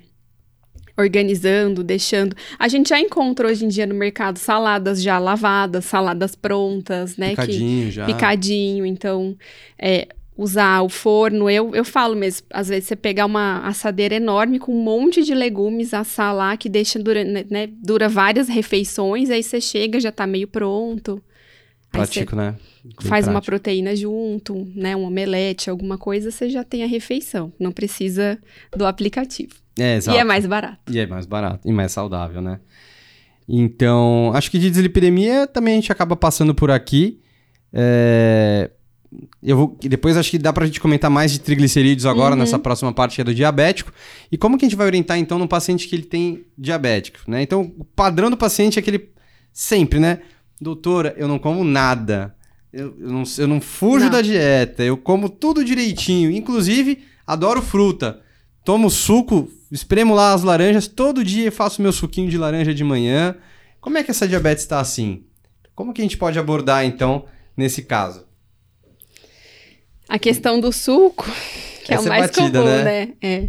[0.97, 2.37] organizando, deixando.
[2.59, 7.31] A gente já encontra hoje em dia no mercado saladas já lavadas, saladas prontas, né?
[7.31, 8.07] Picadinho que, já.
[8.07, 8.87] Picadinho.
[8.87, 9.37] Então,
[9.79, 11.51] é, usar o forno.
[11.51, 15.35] Eu, eu falo mesmo, às vezes você pegar uma assadeira enorme com um monte de
[15.35, 20.13] legumes, assar lá, que deixa dura, né, né dura várias refeições, aí você chega, já
[20.13, 21.23] tá meio pronto.
[21.91, 22.57] Prático, né?
[22.85, 23.31] Bem faz prático.
[23.31, 24.95] uma proteína junto, né?
[24.97, 27.53] Um omelete, alguma coisa, você já tem a refeição.
[27.59, 28.39] Não precisa
[28.77, 29.55] do aplicativo.
[29.79, 30.17] É, exato.
[30.17, 30.79] E é mais barato.
[30.93, 31.69] E é mais barato.
[31.69, 32.61] E mais saudável, né?
[33.49, 37.21] Então, acho que de dislipidemia também a gente acaba passando por aqui.
[37.73, 38.71] É
[39.43, 42.41] eu vou, depois acho que dá pra gente comentar mais de triglicerídeos agora uhum.
[42.41, 43.93] nessa próxima parte que é do diabético.
[44.31, 47.43] E como que a gente vai orientar então no paciente que ele tem diabético, né?
[47.43, 49.11] Então, o padrão do paciente é aquele
[49.53, 50.21] sempre, né?
[50.61, 52.35] Doutora, eu não como nada.
[52.73, 54.11] Eu, eu não, eu não fujo não.
[54.11, 54.83] da dieta.
[54.83, 56.31] Eu como tudo direitinho.
[56.31, 58.21] Inclusive, adoro fruta.
[58.65, 60.87] Tomo suco, espremo lá as laranjas.
[60.87, 63.37] Todo dia faço meu suquinho de laranja de manhã.
[63.81, 65.25] Como é que essa diabetes está assim?
[65.75, 67.25] Como que a gente pode abordar, então,
[67.57, 68.27] nesse caso?
[70.07, 71.25] A questão do suco,
[71.85, 72.85] que Essa é o mais é batida, comum, né?
[72.85, 73.13] né?
[73.23, 73.49] É.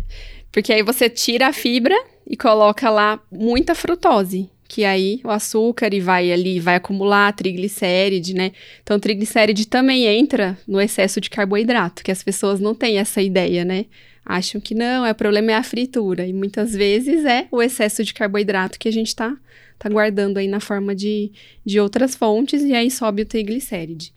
[0.52, 1.96] Porque aí você tira a fibra
[2.26, 8.34] e coloca lá muita frutose, que aí o açúcar e vai ali, vai acumular triglicéride,
[8.34, 8.54] né?
[8.82, 13.66] Então, triglicéride também entra no excesso de carboidrato, que as pessoas não têm essa ideia,
[13.66, 13.88] né?
[14.26, 16.26] Acham que não, é o problema é a fritura.
[16.26, 19.36] E muitas vezes é o excesso de carboidrato que a gente está
[19.82, 21.32] tá guardando aí na forma de,
[21.66, 24.14] de outras fontes e aí sobe o triglicéride.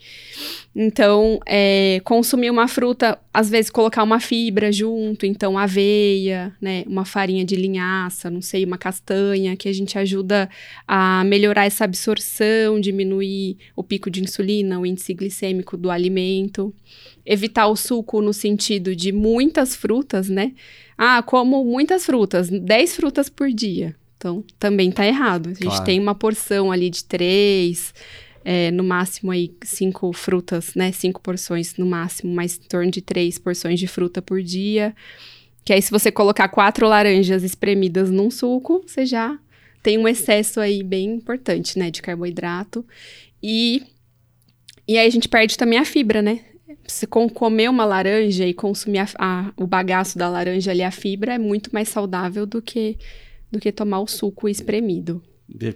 [0.77, 7.07] Então, é, consumir uma fruta, às vezes colocar uma fibra junto, então aveia, né, uma
[7.07, 10.51] farinha de linhaça, não sei, uma castanha, que a gente ajuda
[10.87, 16.75] a melhorar essa absorção, diminuir o pico de insulina, o índice glicêmico do alimento.
[17.25, 20.53] Evitar o suco no sentido de muitas frutas, né?
[20.99, 23.97] Ah, como muitas frutas, 10 frutas por dia.
[24.25, 25.51] Então, também está errado.
[25.51, 25.85] A gente claro.
[25.85, 27.93] tem uma porção ali de três,
[28.43, 30.93] é, no máximo aí cinco frutas, né?
[30.93, 34.97] Cinco porções no máximo, mas em torno de três porções de fruta por dia.
[35.63, 39.39] Que aí, se você colocar quatro laranjas espremidas num suco, você já
[39.83, 41.91] tem um excesso aí bem importante, né?
[41.91, 42.83] De carboidrato.
[43.43, 43.83] E,
[44.89, 46.41] e aí a gente perde também a fibra, né?
[46.87, 50.91] Se com, comer uma laranja e consumir a, a, o bagaço da laranja ali, a
[50.91, 52.97] fibra, é muito mais saudável do que
[53.51, 55.23] do que tomar o suco espremido.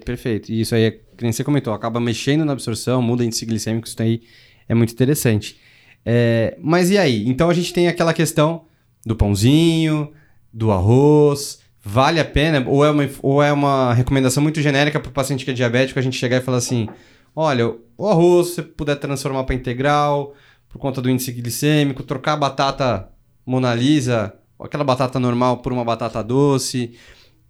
[0.05, 0.51] Perfeito.
[0.51, 4.23] E isso aí, como você comentou, acaba mexendo na absorção, muda índice glicêmico, isso aí
[4.69, 5.59] é muito interessante.
[6.05, 7.29] É, mas e aí?
[7.29, 8.65] Então a gente tem aquela questão
[9.05, 10.13] do pãozinho,
[10.53, 11.61] do arroz.
[11.83, 12.65] Vale a pena?
[12.69, 15.99] Ou é uma, ou é uma recomendação muito genérica para o paciente que é diabético
[15.99, 16.89] a gente chegar e falar assim:
[17.35, 20.35] olha, o arroz, se você puder transformar para integral,
[20.69, 23.09] por conta do índice glicêmico, trocar a batata
[23.45, 26.95] Mona Lisa, aquela batata normal por uma batata doce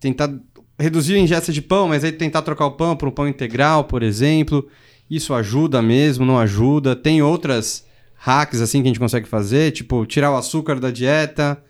[0.00, 0.30] tentar
[0.78, 3.84] reduzir a ingesta de pão, mas aí tentar trocar o pão por um pão integral,
[3.84, 4.68] por exemplo.
[5.10, 6.94] Isso ajuda mesmo, não ajuda?
[6.94, 7.84] Tem outras
[8.14, 11.62] hacks assim que a gente consegue fazer, tipo tirar o açúcar da dieta.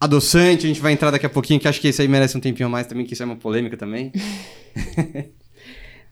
[0.00, 2.40] Adoçante, a gente vai entrar daqui a pouquinho, que acho que esse aí merece um
[2.40, 4.12] tempinho a mais também, que isso é uma polêmica também.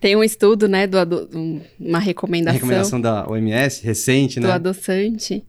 [0.00, 0.96] Tem um estudo, né, do
[1.78, 2.54] uma recomendação.
[2.54, 4.46] Recomendação da OMS, recente, né?
[4.46, 5.44] Do adoçante.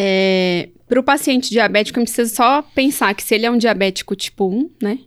[0.00, 3.58] É, para o paciente diabético, a gente precisa só pensar que se ele é um
[3.58, 5.00] diabético tipo 1, né?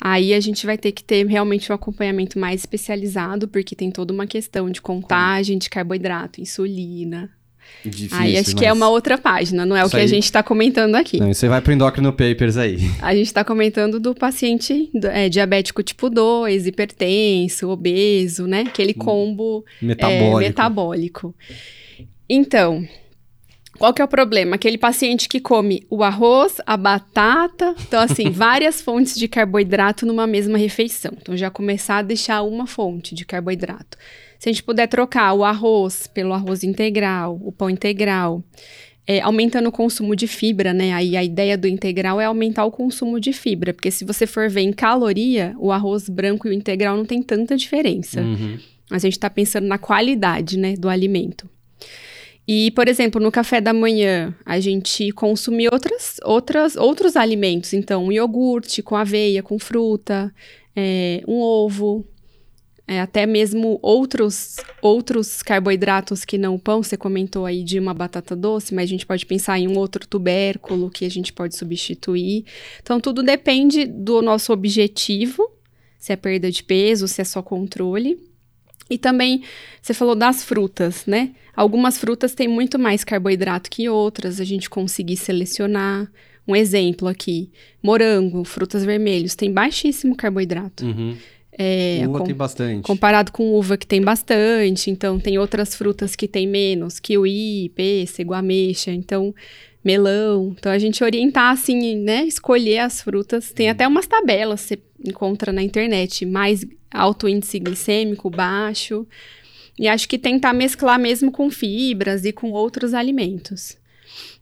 [0.00, 4.12] Aí a gente vai ter que ter realmente um acompanhamento mais especializado, porque tem toda
[4.12, 7.28] uma questão de contagem de carboidrato, insulina.
[7.84, 10.04] Difícil, aí acho que é uma outra página, não é o que aí...
[10.04, 11.18] a gente está comentando aqui.
[11.18, 12.78] Não, você vai para o Endocrino Papers aí.
[13.02, 18.60] A gente está comentando do paciente é, diabético tipo 2, hipertenso, obeso, né?
[18.60, 19.04] Aquele hum.
[19.04, 20.38] combo metabólico.
[20.38, 21.34] É, metabólico.
[22.28, 22.86] Então,
[23.78, 24.56] qual que é o problema?
[24.56, 30.26] Aquele paciente que come o arroz, a batata, então assim, várias fontes de carboidrato numa
[30.26, 31.12] mesma refeição.
[31.20, 33.96] Então já começar a deixar uma fonte de carboidrato.
[34.38, 38.42] Se a gente puder trocar o arroz pelo arroz integral, o pão integral,
[39.06, 40.92] é, aumentando o consumo de fibra, né?
[40.92, 44.50] Aí a ideia do integral é aumentar o consumo de fibra, porque se você for
[44.50, 48.20] ver em caloria, o arroz branco e o integral não tem tanta diferença.
[48.20, 48.58] Uhum.
[48.90, 51.48] Mas a gente está pensando na qualidade, né, do alimento.
[52.50, 57.74] E, por exemplo, no café da manhã, a gente consumir outras, outras, outros alimentos.
[57.74, 60.34] Então, um iogurte com aveia, com fruta,
[60.74, 62.06] é, um ovo,
[62.86, 66.82] é, até mesmo outros, outros carboidratos que não o pão.
[66.82, 70.08] Você comentou aí de uma batata doce, mas a gente pode pensar em um outro
[70.08, 72.46] tubérculo que a gente pode substituir.
[72.80, 75.46] Então, tudo depende do nosso objetivo,
[75.98, 78.27] se é perda de peso, se é só controle.
[78.90, 79.42] E também,
[79.82, 81.30] você falou das frutas, né?
[81.54, 86.10] Algumas frutas têm muito mais carboidrato que outras, a gente conseguir selecionar.
[86.46, 87.50] Um exemplo aqui:
[87.82, 90.86] morango, frutas vermelhas, tem baixíssimo carboidrato.
[90.86, 91.16] Uhum.
[91.60, 92.82] É, uva com, tem bastante.
[92.86, 94.90] Comparado com uva, que tem bastante.
[94.90, 98.92] Então, tem outras frutas que tem menos: kiwi, pêssego, ameixa.
[98.92, 99.34] Então,
[99.82, 100.54] melão.
[100.56, 102.24] Então, a gente orientar, assim, né?
[102.24, 103.50] Escolher as frutas.
[103.52, 106.24] Tem até umas tabelas, você encontra na internet.
[106.26, 109.06] Mais alto índice glicêmico, baixo.
[109.78, 113.78] E acho que tentar mesclar mesmo com fibras e com outros alimentos.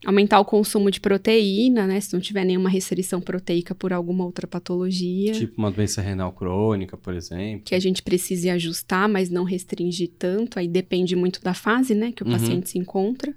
[0.04, 2.00] Aumentar o consumo de proteína, né?
[2.00, 5.32] Se não tiver nenhuma restrição proteica por alguma outra patologia.
[5.32, 7.62] Tipo uma doença renal crônica, por exemplo.
[7.64, 10.58] Que a gente precise ajustar, mas não restringir tanto.
[10.58, 12.12] Aí depende muito da fase, né?
[12.12, 12.32] Que o uhum.
[12.32, 13.34] paciente se encontra.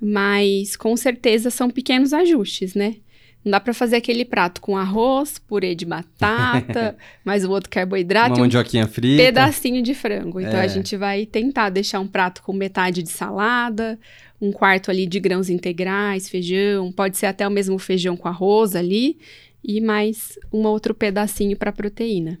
[0.00, 2.96] Mas com certeza são pequenos ajustes, né?
[3.44, 8.34] Não dá para fazer aquele prato com arroz, purê de batata, mais o outro carboidrato
[8.34, 9.22] Uma mandioquinha um frita.
[9.22, 10.40] pedacinho de frango.
[10.40, 10.62] Então é.
[10.62, 13.98] a gente vai tentar deixar um prato com metade de salada,
[14.40, 18.74] um quarto ali de grãos integrais, feijão, pode ser até o mesmo feijão com arroz
[18.74, 19.18] ali
[19.64, 22.38] e mais um outro pedacinho para proteína.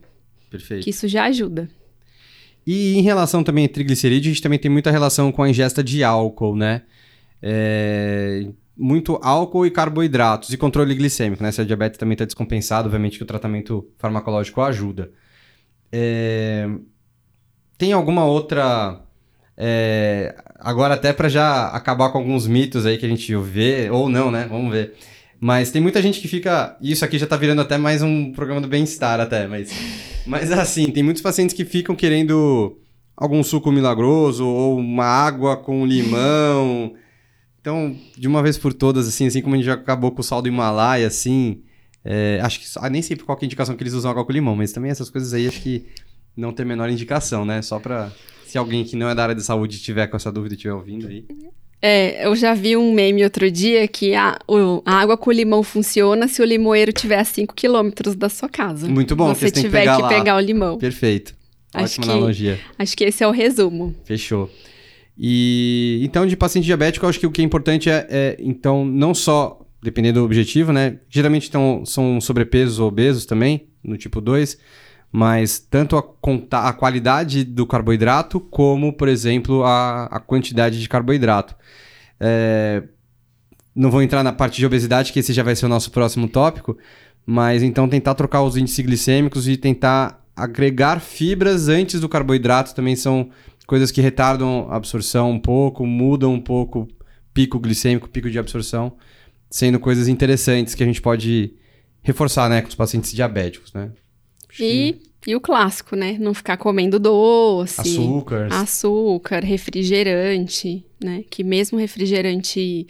[0.50, 0.84] Perfeito.
[0.84, 1.68] Que isso já ajuda.
[2.66, 5.82] E em relação também a triglicerídeos, a gente também tem muita relação com a ingesta
[5.82, 6.82] de álcool, né?
[7.42, 8.46] É,
[8.78, 11.50] muito álcool e carboidratos e controle glicêmico, né?
[11.50, 15.10] Se a diabetes também está descompensado, obviamente que o tratamento farmacológico ajuda.
[15.90, 16.68] É...
[17.76, 19.00] Tem alguma outra.
[19.56, 20.34] É...
[20.60, 24.30] Agora, até para já acabar com alguns mitos aí que a gente vê, ou não,
[24.30, 24.46] né?
[24.48, 24.94] Vamos ver.
[25.40, 26.76] Mas tem muita gente que fica.
[26.80, 29.70] Isso aqui já tá virando até mais um programa do bem-estar, até, mas.
[30.24, 32.78] Mas assim, tem muitos pacientes que ficam querendo
[33.16, 36.94] algum suco milagroso ou uma água com limão.
[37.60, 40.24] Então, de uma vez por todas, assim, assim como a gente já acabou com o
[40.24, 41.62] sal do Himalaia, assim,
[42.04, 44.24] é, acho que ah, nem sei por qual é a indicação que eles usam água
[44.24, 45.86] com limão, mas também essas coisas aí acho que
[46.36, 47.60] não tem a menor indicação, né?
[47.60, 48.12] Só para
[48.46, 50.74] se alguém que não é da área de saúde tiver com essa dúvida e estiver
[50.74, 51.26] ouvindo aí.
[51.80, 55.62] É, eu já vi um meme outro dia que a, o, a água com limão
[55.62, 58.88] funciona se o limoeiro tiver a 5 quilômetros da sua casa.
[58.88, 60.78] Muito bom, você tiver que, pegar, que pegar, o limão.
[60.78, 61.36] Perfeito.
[61.72, 62.60] Acho Ótima que, analogia.
[62.78, 63.94] Acho que esse é o resumo.
[64.04, 64.50] Fechou.
[65.18, 68.84] E então, de paciente diabético, eu acho que o que é importante é, é então,
[68.84, 71.00] não só, dependendo do objetivo, né?
[71.08, 74.56] Geralmente então, são sobrepesos ou obesos também, no tipo 2,
[75.10, 81.56] mas tanto a, a qualidade do carboidrato, como, por exemplo, a, a quantidade de carboidrato.
[82.20, 82.84] É,
[83.74, 86.28] não vou entrar na parte de obesidade, que esse já vai ser o nosso próximo
[86.28, 86.78] tópico,
[87.26, 92.94] mas então tentar trocar os índices glicêmicos e tentar agregar fibras antes do carboidrato também
[92.94, 93.30] são
[93.68, 96.88] coisas que retardam a absorção um pouco, mudam um pouco
[97.34, 98.96] pico glicêmico, pico de absorção,
[99.50, 101.52] sendo coisas interessantes que a gente pode
[102.00, 103.90] reforçar, né, com os pacientes diabéticos, né?
[104.58, 106.16] E, e o clássico, né?
[106.18, 111.22] Não ficar comendo doce, açúcar, açúcar, refrigerante, né?
[111.28, 112.86] Que mesmo refrigerante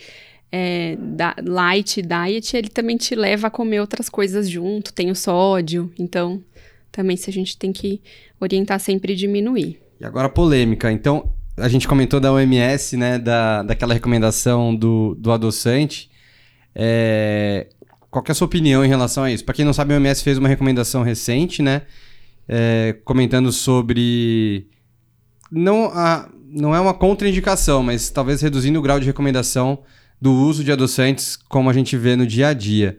[0.53, 5.17] é, da, light diet, ele também te leva a comer outras coisas junto, tem o
[5.17, 6.41] sódio, então
[6.93, 8.01] também se a gente tem que
[8.41, 9.88] orientar sempre diminuir.
[10.01, 10.91] E agora polêmica.
[10.93, 13.19] Então, a gente comentou da OMS, né?
[13.19, 16.11] Da, daquela recomendação do, do adoçante.
[16.75, 17.69] É,
[18.11, 19.45] qual é a sua opinião em relação a isso?
[19.45, 21.83] Para quem não sabe, a OMS fez uma recomendação recente, né?
[22.49, 24.67] é, comentando sobre.
[25.53, 29.83] Não, a, não é uma contraindicação, mas talvez reduzindo o grau de recomendação
[30.21, 32.99] do uso de adoçantes como a gente vê no dia a dia.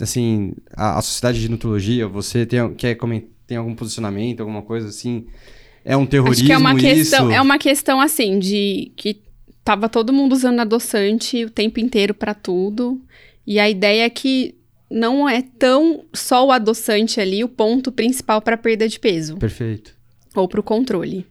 [0.00, 2.96] Assim, a, a Sociedade de Nutrologia, você tem, quer
[3.46, 5.26] tem algum posicionamento, alguma coisa assim?
[5.88, 7.34] É um terrorismo Acho que é uma questão, isso?
[7.34, 9.22] É uma questão assim de que
[9.64, 13.00] tava todo mundo usando adoçante o tempo inteiro para tudo.
[13.46, 14.54] E a ideia é que
[14.90, 19.38] não é tão só o adoçante ali o ponto principal para perda de peso.
[19.38, 19.94] Perfeito.
[20.34, 21.24] Ou para o controle.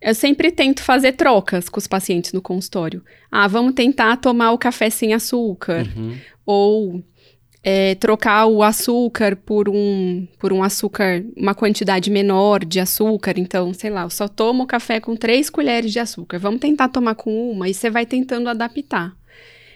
[0.00, 3.02] Eu sempre tento fazer trocas com os pacientes no consultório.
[3.28, 5.84] Ah, vamos tentar tomar o café sem açúcar.
[5.96, 6.16] Uhum.
[6.46, 7.04] Ou
[7.68, 13.34] é, trocar o açúcar por um, por um açúcar, uma quantidade menor de açúcar.
[13.36, 16.38] Então, sei lá, eu só tomo café com três colheres de açúcar.
[16.38, 19.16] Vamos tentar tomar com uma e você vai tentando adaptar.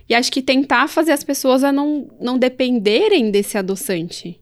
[0.09, 4.41] E acho que tentar fazer as pessoas a não, não dependerem desse adoçante.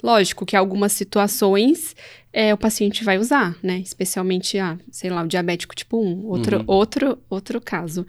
[0.00, 1.96] Lógico que algumas situações
[2.32, 3.78] é, o paciente vai usar, né?
[3.78, 6.64] Especialmente, ah, sei lá, o diabético tipo 1, outro, uhum.
[6.68, 8.06] outro, outro caso.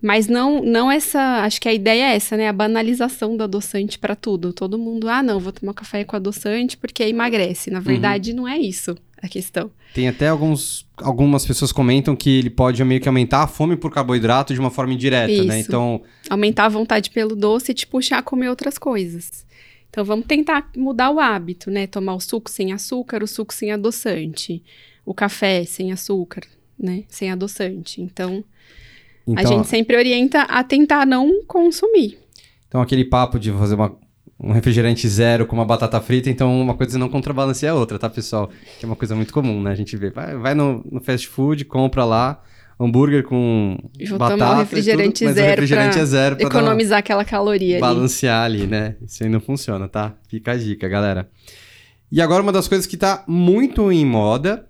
[0.00, 1.20] Mas não, não essa.
[1.42, 2.48] Acho que a ideia é essa, né?
[2.48, 4.52] A banalização do adoçante para tudo.
[4.52, 7.70] Todo mundo, ah, não, vou tomar café com adoçante porque emagrece.
[7.70, 7.84] Na uhum.
[7.84, 8.36] verdade, uhum.
[8.36, 9.70] não é isso a questão.
[9.94, 13.90] Tem até alguns, algumas pessoas comentam que ele pode meio que aumentar a fome por
[13.90, 15.32] carboidrato de uma forma indireta, né?
[15.32, 15.46] Isso.
[15.46, 15.58] né?
[15.60, 16.02] Então.
[16.28, 19.46] Aumentar a vontade pelo doce e te puxar a comer outras coisas.
[19.88, 21.86] Então vamos tentar mudar o hábito, né?
[21.86, 24.62] Tomar o suco sem açúcar, o suco sem adoçante,
[25.06, 26.42] o café sem açúcar,
[26.78, 27.04] né?
[27.08, 28.02] Sem adoçante.
[28.02, 28.44] Então,
[29.26, 32.18] então a gente sempre orienta a tentar não consumir.
[32.68, 33.96] Então aquele papo de fazer uma,
[34.38, 38.08] um refrigerante zero com uma batata frita, então uma coisa não contrabalanceia a outra, tá,
[38.08, 38.50] pessoal?
[38.78, 39.70] Que é uma coisa muito comum, né?
[39.70, 42.42] A gente vê, vai, vai no, no fast food, compra lá
[42.78, 47.24] hambúrguer com Vou batata tomar um refrigerante tudo, zero refrigerante é zero pra economizar aquela
[47.24, 48.62] caloria balancear ali.
[48.62, 48.96] ali, né?
[49.02, 50.14] Isso aí não funciona, tá?
[50.28, 51.28] Fica a dica, galera.
[52.12, 54.66] E agora uma das coisas que tá muito em moda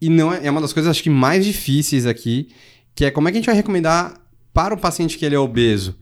[0.00, 2.48] e não é, é uma das coisas acho que mais difíceis aqui,
[2.94, 4.14] que é como é que a gente vai recomendar
[4.52, 5.96] para o paciente que ele é obeso?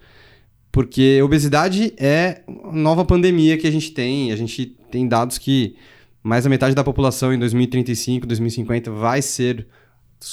[0.70, 5.76] Porque obesidade é nova pandemia que a gente tem, a gente tem dados que
[6.22, 9.66] mais da metade da população em 2035, 2050 vai ser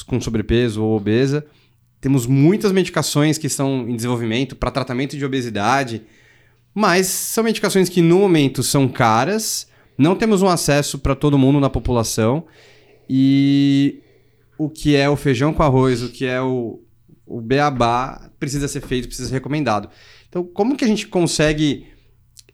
[0.06, 1.46] com sobrepeso ou obesa.
[2.00, 6.04] Temos muitas medicações que estão em desenvolvimento para tratamento de obesidade,
[6.74, 9.68] mas são medicações que no momento são caras,
[9.98, 12.46] não temos um acesso para todo mundo na população
[13.10, 14.00] e
[14.60, 16.84] o que é o feijão com arroz, o que é o,
[17.26, 19.90] o beabá precisa ser feito, precisa ser recomendado.
[20.28, 21.88] Então, como que a gente consegue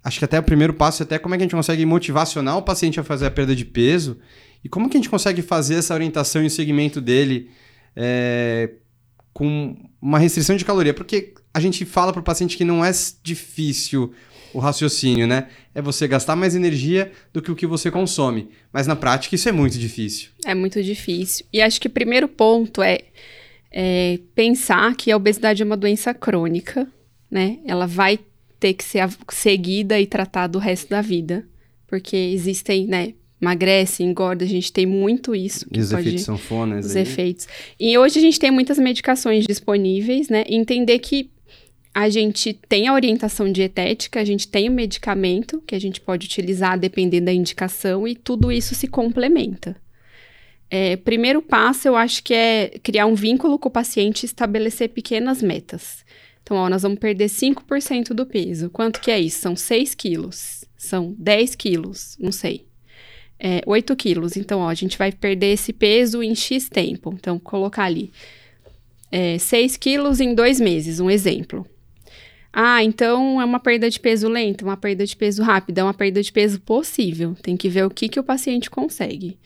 [0.04, 2.58] acho que até o primeiro passo é até como é que a gente consegue motivacionar
[2.58, 4.20] o paciente a fazer a perda de peso
[4.64, 7.50] e como que a gente consegue fazer essa orientação e o segmento dele
[7.96, 8.70] é,
[9.34, 10.94] com uma restrição de caloria?
[10.94, 12.92] Porque a gente fala para o paciente que não é
[13.24, 14.14] difícil
[14.56, 15.50] o raciocínio, né?
[15.74, 18.48] É você gastar mais energia do que o que você consome.
[18.72, 20.30] Mas na prática isso é muito difícil.
[20.46, 21.46] É muito difícil.
[21.52, 23.00] E acho que o primeiro ponto é,
[23.70, 26.88] é pensar que a obesidade é uma doença crônica,
[27.30, 27.60] né?
[27.66, 28.18] Ela vai
[28.58, 31.46] ter que ser seguida e tratada o resto da vida.
[31.86, 35.68] Porque existem, né, emagrece, engorda, a gente tem muito isso.
[35.70, 36.02] E os pode...
[36.02, 36.86] efeitos sanfonas.
[36.86, 37.02] Os aí.
[37.02, 37.46] efeitos.
[37.78, 40.46] E hoje a gente tem muitas medicações disponíveis, né?
[40.48, 41.30] entender que
[41.96, 46.28] a gente tem a orientação dietética, a gente tem o medicamento que a gente pode
[46.28, 49.76] utilizar dependendo da indicação e tudo isso se complementa.
[50.70, 54.90] É, primeiro passo, eu acho que é criar um vínculo com o paciente e estabelecer
[54.90, 56.04] pequenas metas.
[56.44, 58.70] Então, ó, nós vamos perder 5% do peso.
[58.70, 59.40] Quanto que é isso?
[59.40, 60.66] São 6 quilos.
[60.78, 62.66] São 10 quilos, não sei
[63.40, 64.36] é, 8 quilos.
[64.36, 67.14] Então, ó, a gente vai perder esse peso em X tempo.
[67.14, 68.12] Então, colocar ali
[69.12, 71.66] é, 6 quilos em dois meses, um exemplo.
[72.58, 75.94] Ah, então é uma perda de peso lenta, uma perda de peso rápida, é uma
[75.94, 77.36] perda de peso possível.
[77.42, 79.38] Tem que ver o que, que o paciente consegue.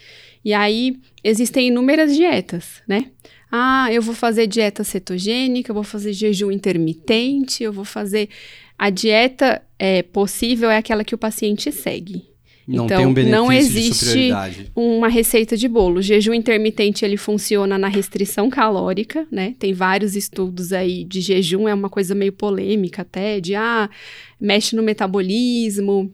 [0.45, 3.07] E aí, existem inúmeras dietas, né?
[3.51, 8.29] Ah, eu vou fazer dieta cetogênica, eu vou fazer jejum intermitente, eu vou fazer.
[8.77, 12.28] A dieta é, possível é aquela que o paciente segue.
[12.69, 14.31] Não então, tem um benefício não existe
[14.75, 15.97] uma receita de bolo.
[15.97, 19.55] O jejum intermitente ele funciona na restrição calórica, né?
[19.57, 23.89] Tem vários estudos aí de jejum, é uma coisa meio polêmica até, de ah,
[24.39, 26.13] mexe no metabolismo.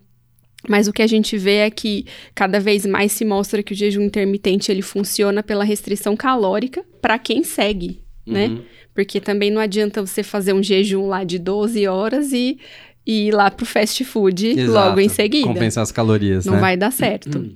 [0.67, 3.75] Mas o que a gente vê é que cada vez mais se mostra que o
[3.75, 8.47] jejum intermitente ele funciona pela restrição calórica para quem segue, né?
[8.47, 8.55] uhum.
[8.55, 8.61] né?
[8.93, 12.57] Porque também não adianta você fazer um jejum lá de 12 horas e
[13.05, 14.71] e ir lá pro fast food Exato.
[14.71, 15.47] logo em seguida.
[15.47, 16.59] Compensar as calorias, Não né?
[16.59, 17.39] vai dar certo.
[17.39, 17.55] Hum.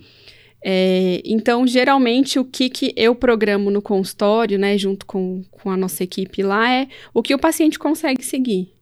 [0.64, 5.78] É, então, geralmente, o que, que eu programo no consultório, né, junto com, com a
[5.78, 8.74] nossa equipe lá, é o que o paciente consegue seguir.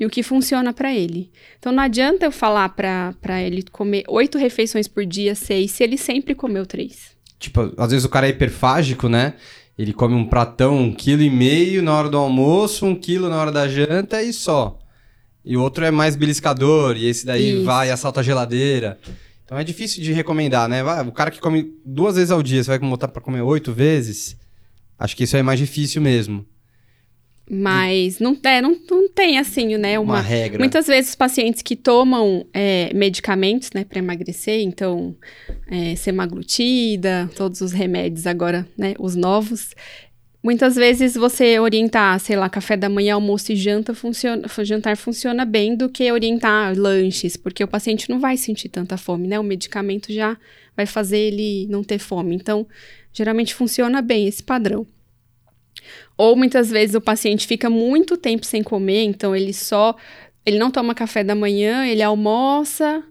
[0.00, 1.28] e o que funciona para ele.
[1.58, 5.98] Então não adianta eu falar para ele comer oito refeições por dia, seis, se ele
[5.98, 7.16] sempre comeu três.
[7.36, 9.34] Tipo, às vezes o cara é hiperfágico, né?
[9.76, 13.40] Ele come um pratão, um quilo e meio na hora do almoço, um quilo na
[13.40, 14.77] hora da janta e só.
[15.44, 17.64] E o outro é mais beliscador, e esse daí Isso.
[17.64, 18.98] vai e assalta a geladeira.
[19.44, 20.82] Então é difícil de recomendar, né?
[21.06, 24.36] O cara que come duas vezes ao dia, você vai botar para comer oito vezes?
[24.98, 26.44] Acho que isso é mais difícil mesmo.
[27.50, 29.98] Mas não, é, não, não tem, assim, né?
[29.98, 30.58] Uma, uma regra.
[30.58, 35.16] Muitas vezes os pacientes que tomam é, medicamentos, né, para emagrecer, então,
[35.66, 39.74] é, semaglutida, todos os remédios agora, né, os novos.
[40.42, 45.44] Muitas vezes você orientar, sei lá, café da manhã, almoço e janta funciona, jantar funciona
[45.44, 49.38] bem do que orientar lanches, porque o paciente não vai sentir tanta fome, né?
[49.38, 50.36] O medicamento já
[50.76, 52.36] vai fazer ele não ter fome.
[52.36, 52.66] Então,
[53.12, 54.86] geralmente funciona bem esse padrão.
[56.16, 59.96] Ou muitas vezes o paciente fica muito tempo sem comer, então ele só.
[60.46, 63.04] Ele não toma café da manhã, ele almoça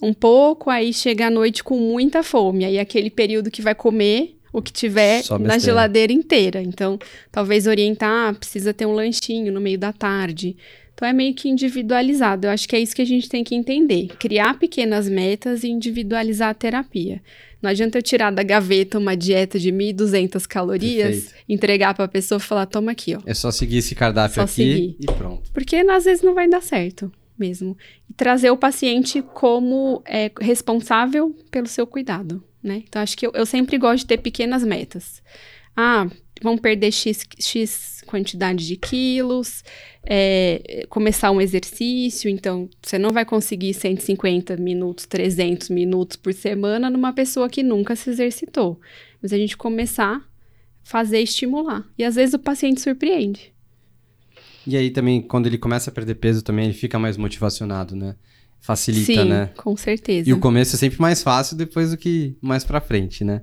[0.00, 2.64] um pouco, aí chega à noite com muita fome.
[2.64, 6.60] Aí aquele período que vai comer o que tiver na geladeira inteira.
[6.62, 6.98] Então,
[7.30, 10.56] talvez orientar, ah, precisa ter um lanchinho no meio da tarde.
[10.98, 12.48] Então é meio que individualizado.
[12.48, 14.08] Eu acho que é isso que a gente tem que entender.
[14.18, 17.22] Criar pequenas metas e individualizar a terapia.
[17.62, 21.44] Não adianta eu tirar da gaveta uma dieta de 1.200 calorias, Perfeito.
[21.48, 23.20] entregar para a pessoa e falar: toma aqui, ó.
[23.24, 24.96] É só seguir esse cardápio só aqui seguir.
[24.98, 25.50] e pronto.
[25.52, 27.76] Porque às vezes não vai dar certo mesmo.
[28.10, 32.82] E trazer o paciente como é, responsável pelo seu cuidado, né?
[32.86, 35.22] Então acho que eu, eu sempre gosto de ter pequenas metas.
[35.76, 36.08] Ah,
[36.42, 39.62] vão perder X, X quantidade de quilos,
[40.02, 46.88] é, começar um exercício, então você não vai conseguir 150 minutos, 300 minutos por semana
[46.88, 48.80] numa pessoa que nunca se exercitou.
[49.22, 50.22] Mas a gente começar a
[50.82, 51.86] fazer estimular.
[51.98, 53.52] E às vezes o paciente surpreende.
[54.66, 58.16] E aí também, quando ele começa a perder peso, também ele fica mais motivacionado, né?
[58.60, 59.50] Facilita, Sim, né?
[59.56, 60.28] com certeza.
[60.28, 63.42] E o começo é sempre mais fácil depois do que mais pra frente, né?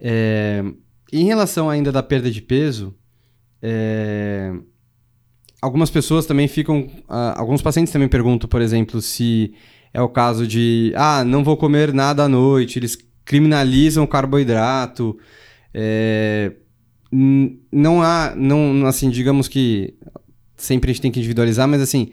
[0.00, 0.64] É...
[1.12, 2.94] Em relação ainda da perda de peso,
[3.60, 4.52] é...
[5.60, 6.80] algumas pessoas também ficam.
[6.80, 9.54] Uh, alguns pacientes também perguntam, por exemplo, se
[9.94, 15.16] é o caso de ah, não vou comer nada à noite, eles criminalizam o carboidrato.
[15.72, 16.52] É...
[17.70, 19.94] Não há, não, assim, digamos que
[20.56, 22.12] sempre a gente tem que individualizar, mas assim,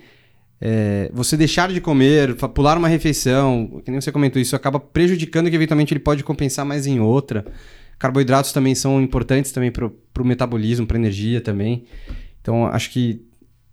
[0.62, 5.50] é, você deixar de comer, pular uma refeição, que nem você comentou, isso acaba prejudicando
[5.50, 7.46] que eventualmente ele pode compensar mais em outra.
[7.98, 11.86] Carboidratos também são importantes também para o metabolismo, para energia também.
[12.42, 13.26] Então, acho que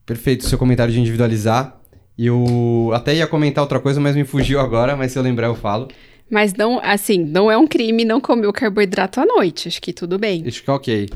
[0.05, 1.76] perfeito o seu comentário de individualizar.
[2.18, 5.49] E eu até ia comentar outra coisa, mas me fugiu agora, mas se eu lembrar
[5.49, 5.89] eu falo.
[6.30, 9.68] Mas não, assim, não é um crime não comer o carboidrato à noite.
[9.68, 10.43] Acho que tudo bem.
[10.47, 11.09] Acho que é ok.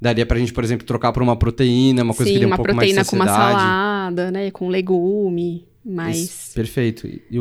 [0.00, 2.56] Daria pra gente, por exemplo, trocar por uma proteína, uma coisa Sim, que dê um
[2.56, 3.62] pouco mais de Sim, uma proteína com uma salada,
[4.10, 4.50] né?
[4.50, 5.66] Com legume.
[5.84, 6.16] Mas.
[6.16, 7.06] Isso, perfeito.
[7.06, 7.38] E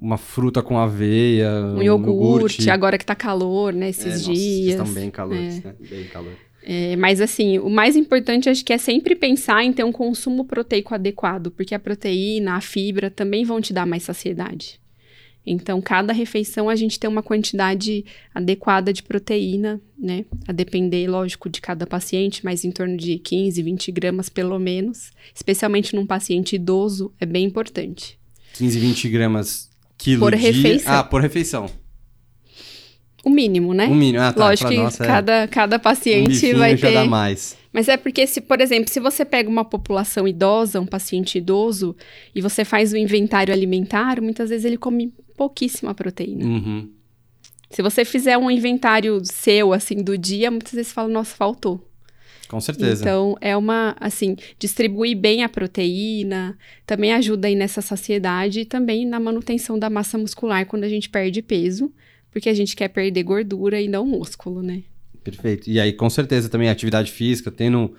[0.00, 1.50] uma fruta com aveia.
[1.76, 2.70] Um iogurte, iogurte.
[2.70, 3.90] agora que tá calor, né?
[3.90, 4.78] Esses é, dias.
[4.78, 5.68] Nossa, estão bem calores, é.
[5.68, 5.74] né?
[5.78, 6.32] Bem calor.
[6.64, 10.44] É, mas assim, o mais importante acho que é sempre pensar em ter um consumo
[10.44, 14.80] proteico adequado, porque a proteína, a fibra também vão te dar mais saciedade.
[15.44, 20.24] Então, cada refeição a gente tem uma quantidade adequada de proteína, né?
[20.46, 25.10] A depender, lógico, de cada paciente, mas em torno de 15, 20 gramas pelo menos.
[25.34, 28.18] Especialmente num paciente idoso, é bem importante.
[28.54, 29.68] 15, 20 gramas
[29.98, 30.92] quilo por refeição.
[30.92, 31.66] Ah, por refeição.
[33.24, 33.86] O mínimo, né?
[33.86, 34.46] O mínimo, ah, tá.
[34.46, 35.46] Lógico que nossa, cada, é...
[35.46, 36.92] cada paciente um vai ter.
[36.92, 37.56] Dá mais.
[37.72, 41.96] Mas é porque, se, por exemplo, se você pega uma população idosa, um paciente idoso,
[42.34, 45.12] e você faz o um inventário alimentar, muitas vezes ele come
[45.42, 46.44] pouquíssima proteína.
[46.44, 46.88] Uhum.
[47.68, 51.90] Se você fizer um inventário seu, assim, do dia, muitas vezes você fala, nossa, faltou.
[52.46, 53.02] Com certeza.
[53.02, 59.04] Então, é uma, assim, distribuir bem a proteína, também ajuda aí nessa saciedade e também
[59.04, 61.92] na manutenção da massa muscular quando a gente perde peso,
[62.30, 64.84] porque a gente quer perder gordura e não músculo, né?
[65.24, 65.68] Perfeito.
[65.68, 67.94] E aí, com certeza, também a atividade física, tendo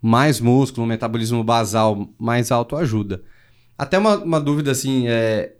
[0.00, 3.22] mais músculo, um metabolismo basal mais alto, ajuda.
[3.76, 5.56] Até uma, uma dúvida, assim, é,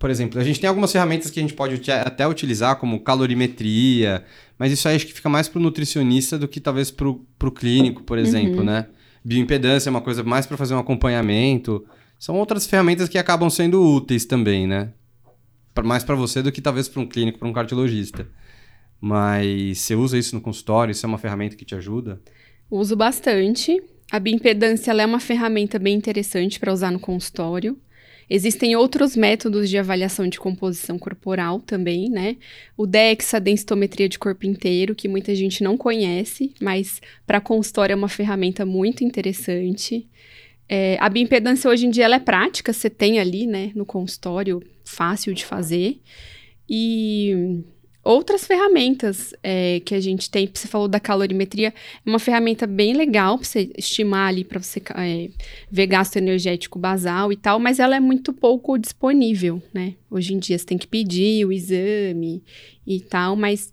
[0.00, 4.24] por exemplo, a gente tem algumas ferramentas que a gente pode até utilizar, como calorimetria,
[4.58, 7.52] mas isso aí acho que fica mais para o nutricionista do que talvez para o
[7.54, 8.64] clínico, por exemplo, uhum.
[8.64, 8.86] né?
[9.22, 11.84] Bioimpedância é uma coisa mais para fazer um acompanhamento.
[12.18, 14.90] São outras ferramentas que acabam sendo úteis também, né?
[15.84, 18.26] Mais para você do que talvez para um clínico, para um cardiologista.
[18.98, 20.92] Mas você usa isso no consultório?
[20.92, 22.18] Isso é uma ferramenta que te ajuda?
[22.70, 23.78] Uso bastante.
[24.10, 27.78] A bioimpedância é uma ferramenta bem interessante para usar no consultório.
[28.32, 32.36] Existem outros métodos de avaliação de composição corporal também, né?
[32.76, 37.92] O DEX, a densitometria de corpo inteiro, que muita gente não conhece, mas para consultório
[37.92, 40.08] é uma ferramenta muito interessante.
[40.68, 44.62] É, a bioimpedância hoje em dia ela é prática, você tem ali, né, no consultório,
[44.84, 46.00] fácil de fazer.
[46.68, 47.64] E
[48.02, 52.94] outras ferramentas é, que a gente tem, você falou da calorimetria, é uma ferramenta bem
[52.94, 55.28] legal para você estimar ali, para você é,
[55.70, 59.94] ver gasto energético basal e tal, mas ela é muito pouco disponível, né?
[60.10, 62.42] Hoje em dia você tem que pedir o exame
[62.86, 63.70] e tal, mas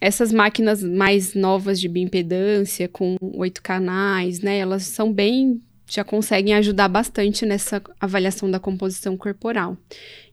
[0.00, 5.60] essas máquinas mais novas de bioimpedância, com oito canais, né, elas são bem
[5.90, 9.76] já conseguem ajudar bastante nessa avaliação da composição corporal.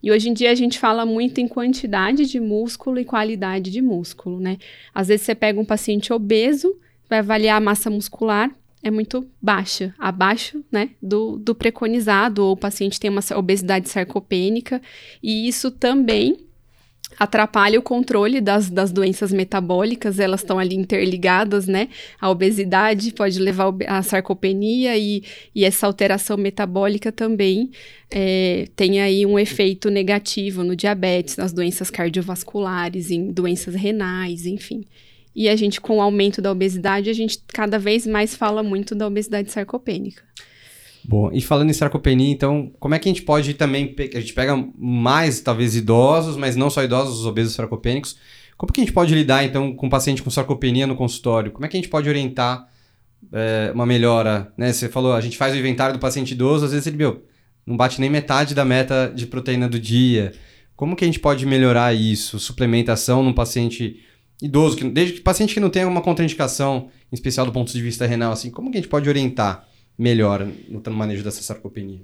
[0.01, 3.81] E hoje em dia a gente fala muito em quantidade de músculo e qualidade de
[3.81, 4.57] músculo, né?
[4.93, 6.77] Às vezes você pega um paciente obeso,
[7.09, 8.51] vai avaliar a massa muscular,
[8.83, 14.81] é muito baixa, abaixo né, do, do preconizado, ou o paciente tem uma obesidade sarcopênica,
[15.21, 16.46] e isso também
[17.17, 21.89] atrapalha o controle das, das doenças metabólicas, elas estão ali interligadas, né?
[22.19, 27.71] A obesidade pode levar à sarcopenia e, e essa alteração metabólica também
[28.11, 34.85] é, tem aí um efeito negativo no diabetes, nas doenças cardiovasculares, em doenças renais, enfim.
[35.35, 38.95] E a gente, com o aumento da obesidade, a gente cada vez mais fala muito
[38.95, 40.23] da obesidade sarcopênica.
[41.09, 43.95] Bom, e falando em sarcopenia, então, como é que a gente pode também.
[44.13, 48.17] A gente pega mais, talvez, idosos, mas não só idosos, os obesos sarcopênicos.
[48.57, 51.51] Como que a gente pode lidar, então, com um paciente com sarcopenia no consultório?
[51.53, 52.67] Como é que a gente pode orientar
[53.31, 54.51] é, uma melhora?
[54.57, 54.73] Né?
[54.73, 57.23] Você falou, a gente faz o inventário do paciente idoso, às vezes ele, meu,
[57.65, 60.33] não bate nem metade da meta de proteína do dia.
[60.75, 62.37] Como que a gente pode melhorar isso?
[62.37, 64.03] Suplementação num paciente
[64.41, 67.81] idoso, que, desde que paciente que não tenha alguma contraindicação, em especial do ponto de
[67.81, 69.66] vista renal, assim, como que a gente pode orientar?
[69.97, 72.01] Melhor no manejo dessa sarcopenia?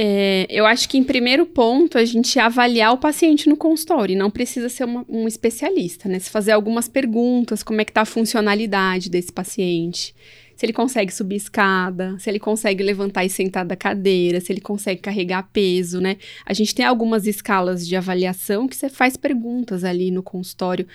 [0.00, 4.16] É, eu acho que, em primeiro ponto, a gente avaliar o paciente no consultório.
[4.16, 6.20] Não precisa ser uma, um especialista, né?
[6.20, 10.14] Se fazer algumas perguntas, como é que está a funcionalidade desse paciente.
[10.54, 14.60] Se ele consegue subir escada, se ele consegue levantar e sentar da cadeira, se ele
[14.60, 16.16] consegue carregar peso, né?
[16.46, 20.86] A gente tem algumas escalas de avaliação que você faz perguntas ali no consultório.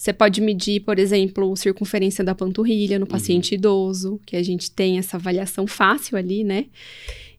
[0.00, 3.58] Você pode medir, por exemplo, circunferência da panturrilha no paciente uhum.
[3.58, 6.68] idoso, que a gente tem essa avaliação fácil ali, né?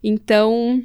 [0.03, 0.80] Então,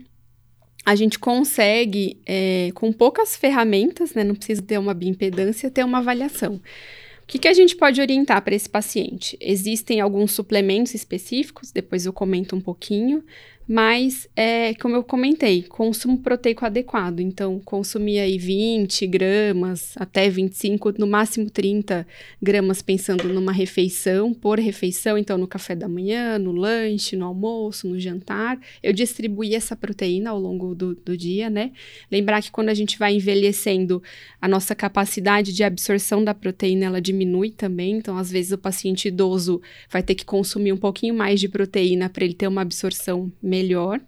[0.87, 4.25] a gente consegue, é, com poucas ferramentas, né?
[4.25, 6.55] Não precisa ter uma bioimpedância, ter uma avaliação.
[6.55, 9.37] O que, que a gente pode orientar para esse paciente?
[9.39, 13.23] Existem alguns suplementos específicos, depois eu comento um pouquinho,
[13.69, 17.19] mas, é, como eu comentei, consumo proteico adequado.
[17.19, 22.07] Então, consumir aí 20 gramas até 25, no máximo 30
[22.41, 25.19] gramas, pensando numa refeição, por refeição.
[25.19, 28.57] Então, no café da manhã, no lanche, no almoço, no jantar.
[28.81, 31.73] Eu distribuí essa proteína ao longo do, do dia, né?
[32.11, 34.01] Lembrar que quando a gente vai envelhecendo,
[34.41, 37.97] a nossa capacidade de absorção da proteína, ela diminui também.
[37.97, 39.61] Então, às vezes, o paciente idoso
[39.91, 43.56] vai ter que consumir um pouquinho mais de proteína para ele ter uma absorção melhor
[43.57, 44.01] melhor.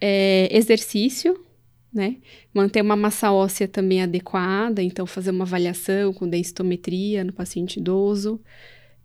[0.00, 1.38] É, exercício,
[1.92, 2.16] né?
[2.52, 8.40] Manter uma massa óssea também adequada, então fazer uma avaliação com densitometria no paciente idoso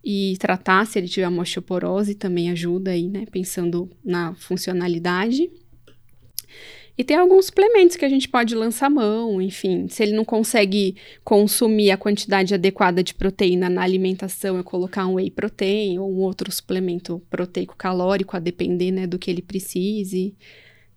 [0.04, 3.24] e tratar se ele tiver uma osteoporose também ajuda aí, né?
[3.30, 5.50] Pensando na funcionalidade.
[6.96, 9.88] E tem alguns suplementos que a gente pode lançar mão, enfim.
[9.88, 15.14] Se ele não consegue consumir a quantidade adequada de proteína na alimentação, é colocar um
[15.14, 20.36] whey protein ou um outro suplemento proteico calórico, a depender né, do que ele precise.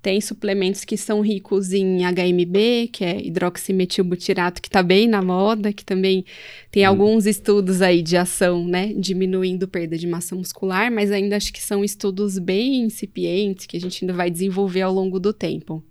[0.08, 5.74] Tem suplementos que são ricos em HMB, que é hidroximetilbutirato, que está bem na moda,
[5.74, 6.24] que também
[6.72, 6.88] tem hum.
[6.88, 11.62] alguns estudos aí de ação, né, diminuindo perda de massa muscular, mas ainda acho que
[11.62, 15.84] são estudos bem incipientes, que a gente ainda vai desenvolver ao longo do tempo.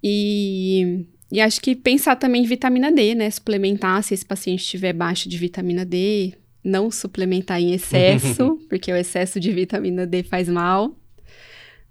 [0.00, 4.92] E, e acho que pensar também em vitamina D, né, suplementar se esse paciente estiver
[4.92, 10.48] baixo de vitamina D, não suplementar em excesso, porque o excesso de vitamina D faz
[10.48, 10.96] mal.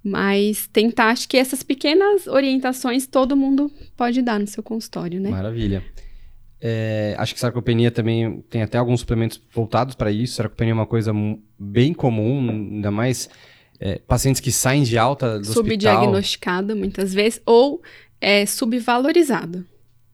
[0.08, 5.32] Mas tentar, acho que essas pequenas orientações todo mundo pode dar no seu consultório, né?
[5.32, 5.84] Maravilha.
[6.62, 10.36] É, acho que sarcopenia também tem até alguns suplementos voltados para isso.
[10.36, 11.12] Sarcopenia é uma coisa
[11.58, 13.28] bem comum, ainda mais
[13.80, 17.82] é, pacientes que saem de alta do Subdiagnosticada muitas vezes, ou
[18.22, 19.66] é, subvalorizado.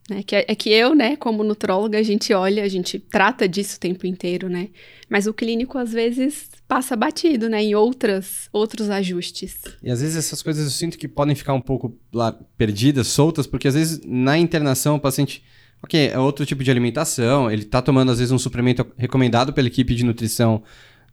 [0.10, 0.24] Né?
[0.24, 3.78] Que é, é, que eu, né, como nutróloga, a gente olha, a gente trata disso
[3.78, 4.70] o tempo inteiro, né?
[5.10, 9.62] Mas o clínico, às vezes, passa batido, né, em outras, outros ajustes.
[9.84, 13.46] E às vezes essas coisas eu sinto que podem ficar um pouco lá perdidas, soltas,
[13.46, 15.44] porque às vezes na internação o paciente,
[15.84, 19.68] ok, é outro tipo de alimentação, ele está tomando às vezes um suplemento recomendado pela
[19.68, 20.64] equipe de nutrição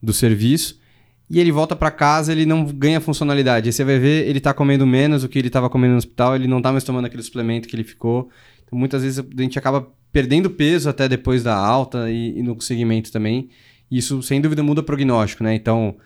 [0.02, 0.80] do serviço,
[1.30, 3.68] e ele volta para casa, ele não ganha funcionalidade.
[3.68, 6.34] Aí você vai ver, ele está comendo menos do que ele estava comendo no hospital,
[6.34, 8.30] ele não está mais tomando aquele suplemento que ele ficou.
[8.68, 12.60] Então, muitas vezes a gente acaba perdendo peso até depois da alta e, e no
[12.60, 13.48] segmento também.
[13.90, 15.54] Isso, sem dúvida, muda o prognóstico, né?
[15.54, 15.96] Então,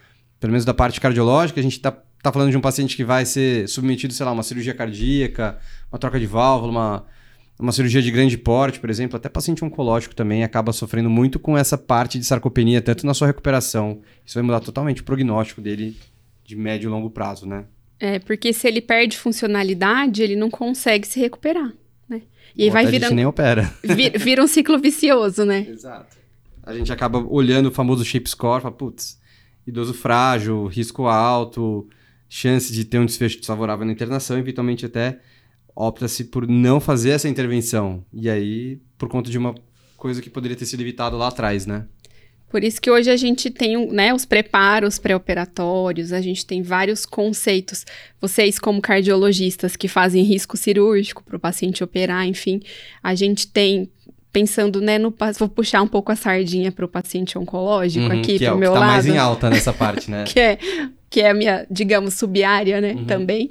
[0.40, 1.92] pelo menos da parte cardiológica, a gente está
[2.22, 5.58] tá falando de um paciente que vai ser submetido, sei lá, uma cirurgia cardíaca,
[5.90, 7.06] uma troca de válvula, uma,
[7.58, 11.58] uma cirurgia de grande porte, por exemplo, até paciente oncológico também acaba sofrendo muito com
[11.58, 14.00] essa parte de sarcopenia, tanto na sua recuperação.
[14.24, 15.96] Isso vai mudar totalmente o prognóstico dele
[16.44, 17.64] de médio e longo prazo, né?
[17.98, 21.72] É, porque se ele perde funcionalidade, ele não consegue se recuperar?
[22.56, 23.04] E aí vai virando...
[23.04, 23.72] A gente nem opera.
[23.82, 25.66] Vir, vira um ciclo vicioso, né?
[25.68, 26.16] Exato.
[26.62, 29.20] A gente acaba olhando o famoso shape score, fala, putz,
[29.66, 31.88] idoso frágil, risco alto,
[32.28, 35.18] chance de ter um desfecho desfavorável na internação, eventualmente até
[35.74, 38.04] opta-se por não fazer essa intervenção.
[38.12, 39.54] E aí, por conta de uma
[39.96, 41.86] coisa que poderia ter sido evitado lá atrás, né?
[42.52, 47.06] Por isso que hoje a gente tem né, os preparos pré-operatórios, a gente tem vários
[47.06, 47.86] conceitos.
[48.20, 52.60] Vocês, como cardiologistas que fazem risco cirúrgico para o paciente operar, enfim,
[53.02, 53.90] a gente tem
[54.30, 58.38] pensando, né, no vou puxar um pouco a sardinha para o paciente oncológico uhum, aqui
[58.38, 58.92] para o é, meu que tá lado.
[58.92, 60.24] mais em alta nessa parte, né?
[60.28, 60.58] que é
[61.08, 63.04] que é a minha, digamos, subárea, né, uhum.
[63.06, 63.50] também.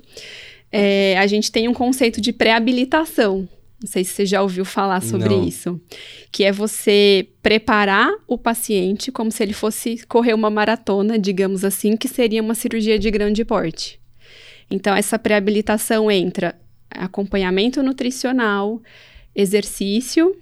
[0.72, 3.49] É, a gente tem um conceito de pré-habilitação.
[3.82, 5.47] Não sei se você já ouviu falar sobre Não.
[5.47, 5.82] isso.
[6.32, 11.97] Que é você preparar o paciente como se ele fosse correr uma maratona, digamos assim,
[11.97, 13.99] que seria uma cirurgia de grande porte.
[14.69, 16.55] Então, essa pré-habilitação entra
[16.91, 18.82] acompanhamento nutricional,
[19.36, 20.36] exercício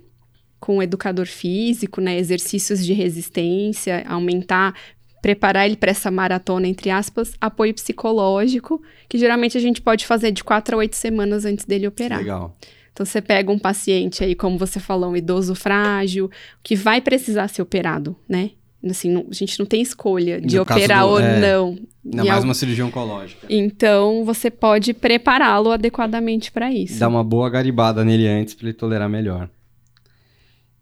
[0.60, 4.76] com educador físico, né, exercícios de resistência, aumentar,
[5.22, 10.32] preparar ele para essa maratona, entre aspas, apoio psicológico, que geralmente a gente pode fazer
[10.32, 12.20] de quatro a oito semanas antes dele operar.
[12.20, 12.58] Legal.
[13.00, 16.30] Então, você pega um paciente aí, como você falou, um idoso frágil,
[16.62, 18.52] que vai precisar ser operado, né?
[18.84, 21.80] Assim, não, a gente não tem escolha de no operar do, ou é, não.
[22.06, 23.48] Ainda mais uma cirurgia oncológica.
[23.50, 27.00] Então, você pode prepará-lo adequadamente para isso.
[27.00, 29.50] Dá uma boa garibada nele antes para ele tolerar melhor.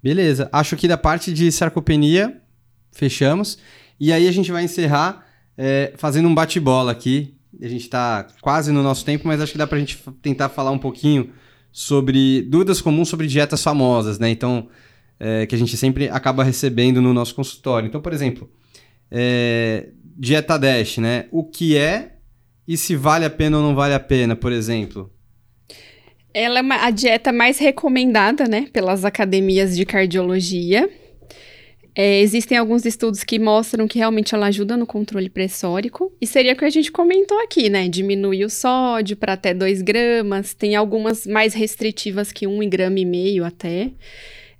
[0.01, 0.49] Beleza.
[0.51, 2.41] Acho que da parte de sarcopenia,
[2.91, 3.59] fechamos.
[3.99, 5.23] E aí a gente vai encerrar
[5.55, 7.35] é, fazendo um bate-bola aqui.
[7.61, 10.49] A gente está quase no nosso tempo, mas acho que dá para a gente tentar
[10.49, 11.31] falar um pouquinho
[11.77, 14.31] sobre dúvidas comuns sobre dietas famosas, né?
[14.31, 14.67] Então,
[15.19, 17.85] é, que a gente sempre acaba recebendo no nosso consultório.
[17.85, 18.49] Então, por exemplo,
[19.11, 21.25] é, dieta Dash, né?
[21.31, 22.15] O que é
[22.67, 25.13] e se vale a pena ou não vale a pena, por exemplo?
[26.33, 30.89] Ela é uma, a dieta mais recomendada, né, pelas academias de cardiologia.
[31.99, 36.15] É, existem alguns estudos que mostram que realmente ela ajuda no controle pressórico.
[36.21, 37.89] E seria o que a gente comentou aqui, né?
[37.89, 40.53] Diminuir o sódio para até 2 gramas.
[40.53, 43.93] Tem algumas mais restritivas que 1 um grama e meio até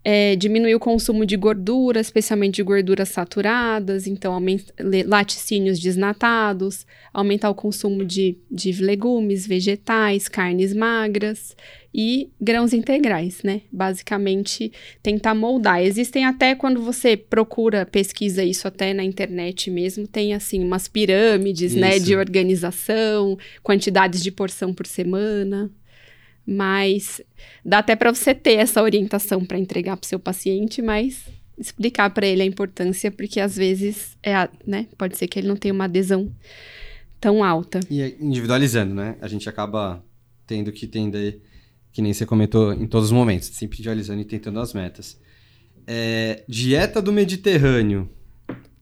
[0.09, 4.35] é, diminuir o consumo de gordura, especialmente de gorduras saturadas, então
[5.05, 11.55] laticínios desnatados, aumentar o consumo de, de legumes, vegetais, carnes magras
[11.97, 13.61] e grãos integrais, né?
[13.71, 14.71] Basicamente,
[15.01, 15.81] tentar moldar.
[15.81, 21.71] Existem até quando você procura, pesquisa isso até na internet mesmo, tem assim umas pirâmides,
[21.71, 21.81] isso.
[21.81, 25.71] né, de organização, quantidades de porção por semana.
[26.45, 27.19] Mas
[27.65, 31.25] dá até para você ter essa orientação para entregar para o seu paciente, mas
[31.57, 35.47] explicar para ele a importância, porque às vezes é, a, né, pode ser que ele
[35.47, 36.31] não tenha uma adesão
[37.19, 37.79] tão alta.
[37.89, 39.17] E é individualizando, né?
[39.19, 40.05] A gente acaba
[40.45, 41.41] tendo que entender,
[41.91, 45.19] que nem você comentou em todos os momentos, sempre individualizando e tentando as metas.
[45.85, 48.09] É, dieta do Mediterrâneo.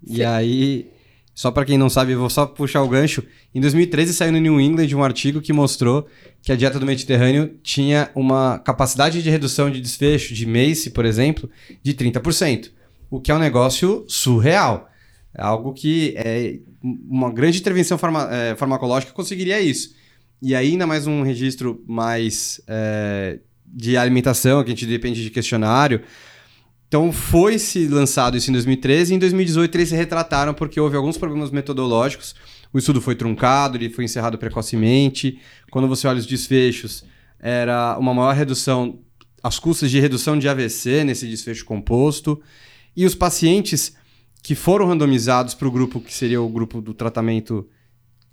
[0.05, 0.17] Sim.
[0.17, 0.91] E aí
[1.35, 3.21] só para quem não sabe, eu vou só puxar o gancho.
[3.53, 6.07] Em 2013 saiu no New England um artigo que mostrou
[6.41, 11.03] que a dieta do Mediterrâneo tinha uma capacidade de redução de desfecho de MACE, por
[11.03, 11.49] exemplo,
[11.83, 12.71] de 30%,
[13.09, 14.89] o que é um negócio surreal.
[15.37, 19.93] É algo que é uma grande intervenção farma, é, farmacológica conseguiria isso.
[20.41, 26.01] E ainda mais um registro mais é, de alimentação, que a gente depende de questionário,
[26.87, 30.95] então foi se lançado isso em 2013 e em 2018 eles se retrataram porque houve
[30.95, 32.35] alguns problemas metodológicos.
[32.71, 35.39] O estudo foi truncado, ele foi encerrado precocemente.
[35.71, 37.03] Quando você olha os desfechos,
[37.39, 38.99] era uma maior redução,
[39.41, 42.41] as custas de redução de AVC nesse desfecho composto.
[42.95, 43.95] E os pacientes
[44.41, 47.67] que foram randomizados para o grupo que seria o grupo do tratamento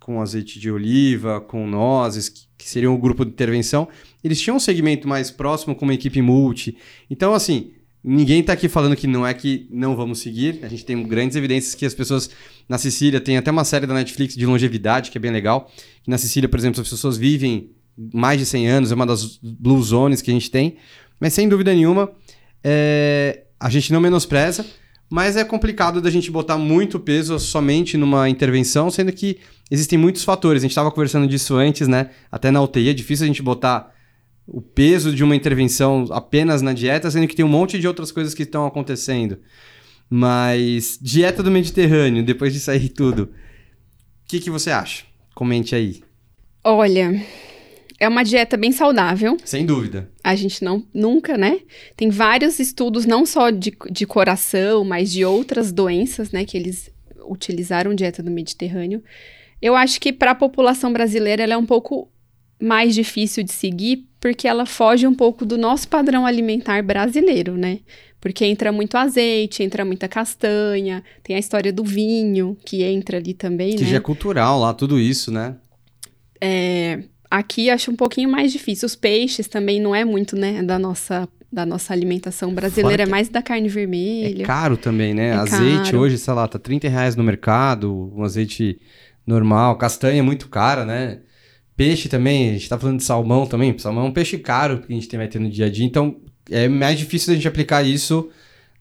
[0.03, 3.89] com azeite de oliva, com nozes, que seria o grupo de intervenção,
[4.23, 6.77] eles tinham um segmento mais próximo com uma equipe multi.
[7.09, 7.73] Então, assim,
[8.05, 10.59] Ninguém está aqui falando que não é que não vamos seguir.
[10.65, 12.31] A gente tem grandes evidências que as pessoas
[12.69, 15.71] na Sicília, tem até uma série da Netflix de longevidade, que é bem legal.
[16.05, 17.71] Na Sicília, por exemplo, as pessoas vivem
[18.13, 20.79] mais de 100 anos, é uma das blue zones que a gente tem.
[21.21, 22.11] Mas sem dúvida nenhuma,
[22.65, 23.45] é...
[23.61, 24.67] a gente não menospreza,
[25.13, 29.39] mas é complicado da gente botar muito peso somente numa intervenção, sendo que
[29.71, 30.63] existem muitos fatores.
[30.63, 32.11] A gente estava conversando disso antes, né?
[32.31, 33.95] Até na UTI é difícil a gente botar
[34.47, 38.11] o peso de uma intervenção apenas na dieta, sendo que tem um monte de outras
[38.11, 39.39] coisas que estão acontecendo.
[40.09, 43.31] Mas dieta do Mediterrâneo, depois de sair tudo,
[44.33, 45.05] que, que você acha?
[45.35, 46.03] Comente aí.
[46.65, 47.23] Olha,
[48.03, 49.37] é uma dieta bem saudável.
[49.45, 50.11] Sem dúvida.
[50.25, 51.61] A gente não nunca, né?
[51.97, 56.45] Tem vários estudos, não só de, de coração, mas de outras doenças, né?
[56.45, 56.91] Que eles
[57.29, 59.05] utilizaram dieta do Mediterrâneo.
[59.61, 62.11] Eu acho que para a população brasileira ela é um pouco
[62.61, 67.81] mais difícil de seguir, porque ela foge um pouco do nosso padrão alimentar brasileiro, né?
[68.21, 73.33] Porque entra muito azeite, entra muita castanha, tem a história do vinho que entra ali
[73.33, 73.91] também, que né?
[73.91, 75.57] já é cultural lá, tudo isso, né?
[76.41, 78.85] É, aqui acho um pouquinho mais difícil.
[78.85, 83.28] Os peixes também não é muito, né, da nossa da nossa alimentação brasileira, é mais
[83.28, 84.43] da carne vermelha.
[84.43, 85.28] É caro também, né?
[85.28, 86.01] É azeite caro.
[86.01, 88.80] hoje, sei lá, tá 30 reais no mercado, um azeite
[89.26, 91.18] normal, castanha é muito cara, né?
[91.76, 94.91] Peixe também, a gente tá falando de salmão também, salmão é um peixe caro que
[94.91, 96.16] a gente vai ter no dia a dia, então
[96.51, 98.30] é mais difícil a gente aplicar isso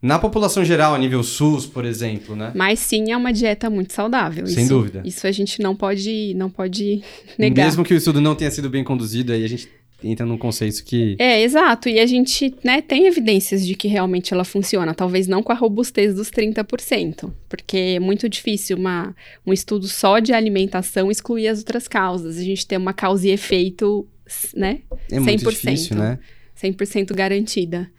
[0.01, 2.51] na população geral, a nível SUS, por exemplo, né?
[2.55, 4.47] Mas sim, é uma dieta muito saudável.
[4.47, 5.03] Sem isso, dúvida.
[5.05, 7.03] Isso a gente não pode, não pode
[7.37, 7.65] negar.
[7.65, 9.69] Mesmo que o estudo não tenha sido bem conduzido, aí a gente
[10.03, 11.15] entra num conceito que.
[11.19, 11.87] É, exato.
[11.87, 14.93] E a gente né, tem evidências de que realmente ela funciona.
[14.95, 17.31] Talvez não com a robustez dos 30%.
[17.47, 22.37] Porque é muito difícil uma, um estudo só de alimentação excluir as outras causas.
[22.37, 24.07] A gente tem uma causa e efeito,
[24.55, 24.79] né?
[25.11, 26.17] É muito difícil, né?
[26.59, 27.89] 100% garantida.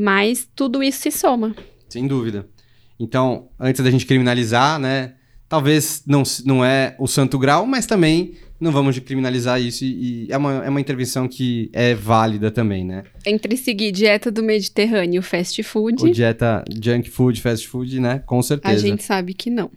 [0.00, 1.54] Mas tudo isso se soma.
[1.86, 2.48] Sem dúvida.
[2.98, 5.12] Então, antes da gente criminalizar, né?
[5.46, 10.32] Talvez não, não é o santo grau, mas também não vamos criminalizar isso e, e
[10.32, 13.04] é, uma, é uma intervenção que é válida também, né?
[13.26, 16.02] Entre seguir dieta do Mediterrâneo, fast food.
[16.02, 18.20] Ou dieta junk food, fast food, né?
[18.24, 18.74] Com certeza.
[18.74, 19.70] A gente sabe que não.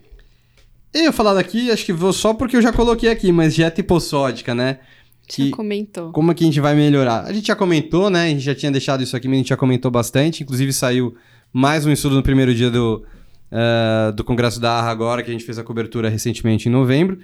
[0.94, 4.54] Eu falar daqui, acho que vou só porque eu já coloquei aqui, mas dieta hipossódica,
[4.54, 4.78] né?
[5.26, 6.12] Que, já comentou.
[6.12, 7.24] Como é que a gente vai melhorar?
[7.24, 8.24] A gente já comentou, né?
[8.24, 10.42] A gente já tinha deixado isso aqui, mas a gente já comentou bastante.
[10.42, 11.14] Inclusive saiu
[11.52, 13.04] mais um estudo no primeiro dia do,
[13.50, 17.18] uh, do Congresso da ARRA agora, que a gente fez a cobertura recentemente em novembro,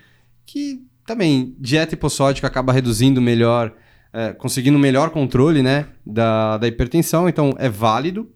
[0.47, 3.73] que também dieta hipossódica acaba reduzindo melhor,
[4.15, 5.87] uh, conseguindo melhor controle, né?
[6.07, 8.31] Da, da hipertensão, então é válido.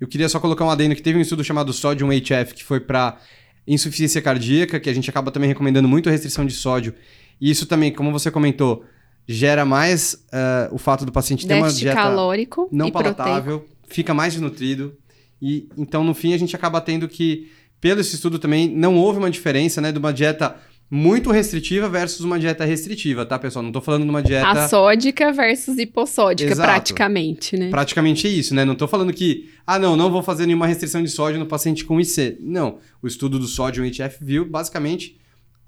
[0.00, 2.80] Eu queria só colocar um adendo que teve um estudo chamado Sodium HF, que foi
[2.80, 3.18] para
[3.66, 6.94] insuficiência cardíaca, que a gente acaba também recomendando muito a restrição de sódio.
[7.40, 8.84] E isso também, como você comentou,
[9.26, 13.86] gera mais uh, o fato do paciente ter uma dieta calórico não palatável, proteico.
[13.88, 14.94] fica mais desnutrido.
[15.40, 17.50] E então, no fim, a gente acaba tendo que,
[17.80, 20.56] pelo esse estudo também, não houve uma diferença né, de uma dieta
[20.88, 23.62] muito restritiva versus uma dieta restritiva, tá, pessoal?
[23.62, 24.48] Não tô falando de uma dieta.
[24.48, 26.68] Assódica versus hipossódica, Exato.
[26.68, 27.70] praticamente, né?
[27.70, 28.64] Praticamente é isso, né?
[28.64, 31.84] Não tô falando que, ah, não, não vou fazer nenhuma restrição de sódio no paciente
[31.84, 32.38] com IC.
[32.40, 32.78] Não.
[33.02, 35.18] O estudo do sódio HF viu, basicamente,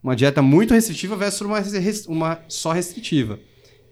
[0.02, 1.58] uma dieta muito restritiva versus uma,
[2.08, 3.38] uma só restritiva.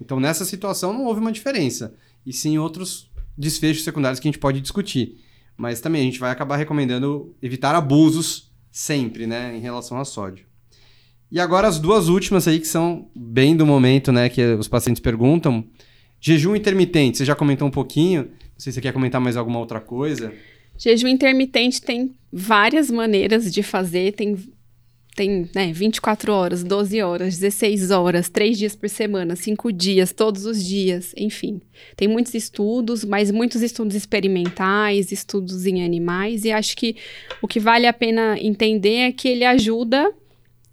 [0.01, 1.95] Então, nessa situação, não houve uma diferença.
[2.25, 5.19] E sim outros desfechos secundários que a gente pode discutir.
[5.57, 10.47] Mas também a gente vai acabar recomendando evitar abusos sempre, né, em relação a sódio.
[11.31, 15.01] E agora as duas últimas aí que são bem do momento, né, que os pacientes
[15.01, 15.65] perguntam.
[16.21, 18.23] Jejum intermitente, você já comentou um pouquinho.
[18.23, 20.33] Não sei se você quer comentar mais alguma outra coisa.
[20.79, 24.37] Jejum intermitente tem várias maneiras de fazer, tem
[25.17, 30.45] tem né, 24 horas, 12 horas, 16 horas, 3 dias por semana, 5 dias, todos
[30.45, 31.59] os dias, enfim.
[31.97, 36.97] Tem muitos estudos, mas muitos estudos experimentais, estudos em animais, e acho que
[37.41, 40.13] o que vale a pena entender é que ele ajuda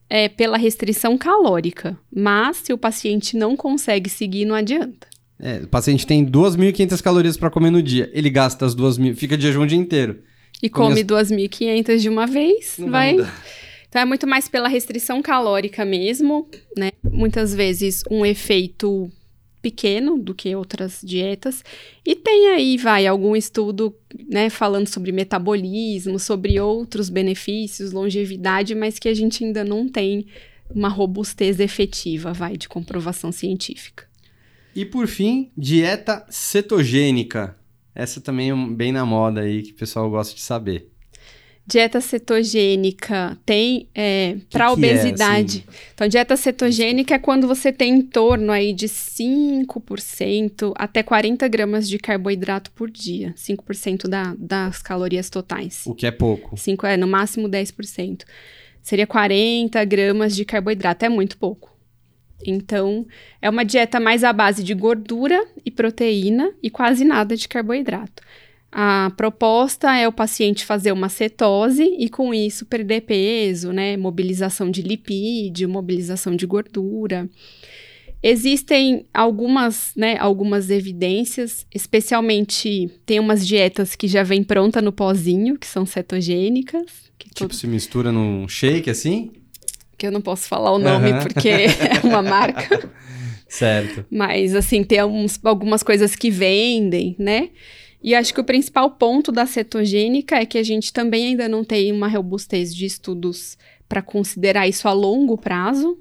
[0.10, 5.08] é, pela restrição calórica, mas se o paciente não consegue seguir, não adianta.
[5.40, 9.38] É, o paciente tem 2.500 calorias para comer no dia, ele gasta as 2.000, fica
[9.38, 10.20] de jejum o dia inteiro.
[10.62, 11.32] E come, come as...
[11.32, 13.16] 2.500 de uma vez, não vai...
[13.16, 13.32] vai
[13.94, 16.90] então é muito mais pela restrição calórica mesmo, né?
[17.04, 19.08] Muitas vezes um efeito
[19.62, 21.64] pequeno do que outras dietas.
[22.04, 23.96] E tem aí, vai, algum estudo,
[24.28, 30.26] né, falando sobre metabolismo, sobre outros benefícios, longevidade, mas que a gente ainda não tem
[30.72, 34.08] uma robustez efetiva, vai, de comprovação científica.
[34.76, 37.56] E por fim, dieta cetogênica.
[37.94, 40.93] Essa também é bem na moda aí, que o pessoal gosta de saber.
[41.66, 45.64] Dieta cetogênica tem é, para obesidade.
[45.66, 45.80] É, assim?
[45.94, 51.88] Então, dieta cetogênica é quando você tem em torno aí de 5% até 40 gramas
[51.88, 53.34] de carboidrato por dia.
[53.38, 55.84] 5% da, das calorias totais.
[55.86, 56.58] O que é pouco.
[56.58, 58.24] 5 é, no máximo 10%.
[58.82, 61.74] Seria 40 gramas de carboidrato, é muito pouco.
[62.46, 63.08] Então,
[63.42, 68.22] é uma dieta mais à base de gordura e proteína e quase nada de carboidrato.
[68.76, 73.96] A proposta é o paciente fazer uma cetose e, com isso, perder peso, né?
[73.96, 77.30] Mobilização de lipídio, mobilização de gordura.
[78.24, 85.58] Existem algumas, né, algumas evidências, especialmente tem umas dietas que já vem pronta no pozinho,
[85.58, 87.12] que são cetogênicas.
[87.20, 87.54] Que tipo, todo...
[87.54, 89.30] se mistura num shake assim?
[90.04, 91.20] que eu não posso falar o nome uhum.
[91.20, 92.90] porque é uma marca.
[93.48, 94.06] Certo.
[94.10, 97.50] Mas, assim, tem alguns, algumas coisas que vendem, né?
[98.04, 101.64] E acho que o principal ponto da cetogênica é que a gente também ainda não
[101.64, 105.98] tem uma robustez de estudos para considerar isso a longo prazo.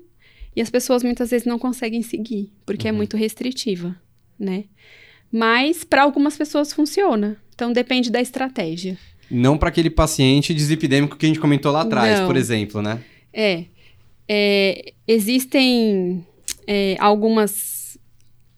[0.54, 2.96] E as pessoas muitas vezes não conseguem seguir, porque é uhum.
[2.96, 3.96] é muito restritiva,
[4.38, 4.64] né?
[5.30, 7.38] Mas para algumas pessoas funciona.
[7.54, 8.98] Então depende da estratégia.
[9.30, 12.26] Não para aquele paciente dislipidêmico que a gente comentou lá atrás, não.
[12.26, 13.02] por exemplo, né?
[13.32, 13.64] É.
[14.28, 16.26] é existem
[16.66, 17.96] é, algumas.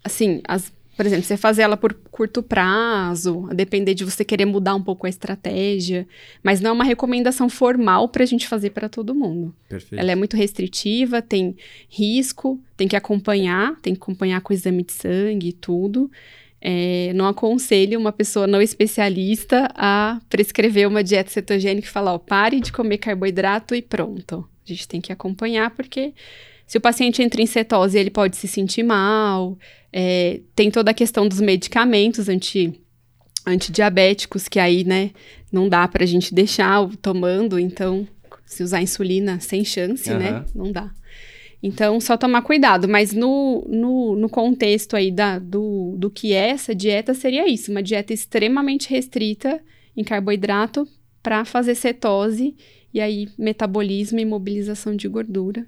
[0.03, 4.45] Assim, as, por exemplo, você fazer ela por curto prazo, a depender de você querer
[4.45, 6.07] mudar um pouco a estratégia,
[6.43, 9.55] mas não é uma recomendação formal para a gente fazer para todo mundo.
[9.69, 10.01] Perfeito.
[10.01, 11.57] Ela é muito restritiva, tem
[11.89, 16.11] risco, tem que acompanhar, tem que acompanhar com o exame de sangue e tudo.
[16.61, 22.19] É, não aconselho uma pessoa não especialista a prescrever uma dieta cetogênica e falar, ó,
[22.19, 24.49] pare de comer carboidrato e pronto.
[24.65, 26.15] A gente tem que acompanhar porque
[26.67, 29.59] se o paciente entra em cetose, ele pode se sentir mal.
[29.93, 32.81] É, tem toda a questão dos medicamentos anti,
[33.47, 35.11] antidiabéticos, que aí, né,
[35.53, 37.59] não dá pra gente deixar tomando.
[37.59, 38.09] Então,
[38.47, 40.19] se usar insulina sem chance, uhum.
[40.19, 40.91] né, não dá.
[41.63, 42.89] Então, só tomar cuidado.
[42.89, 47.71] Mas no, no, no contexto aí da, do, do que é essa dieta, seria isso.
[47.71, 49.63] Uma dieta extremamente restrita
[49.97, 50.87] em carboidrato
[51.23, 52.55] para fazer cetose
[52.93, 55.67] e aí metabolismo e mobilização de gordura.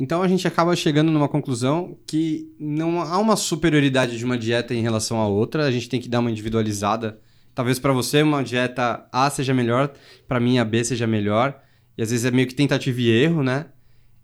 [0.00, 4.74] Então a gente acaba chegando numa conclusão que não há uma superioridade de uma dieta
[4.74, 7.20] em relação à outra, a gente tem que dar uma individualizada.
[7.54, 9.92] Talvez para você uma dieta A seja melhor,
[10.26, 11.60] para mim a B seja melhor,
[11.98, 13.66] e às vezes é meio que tentativa e erro, né?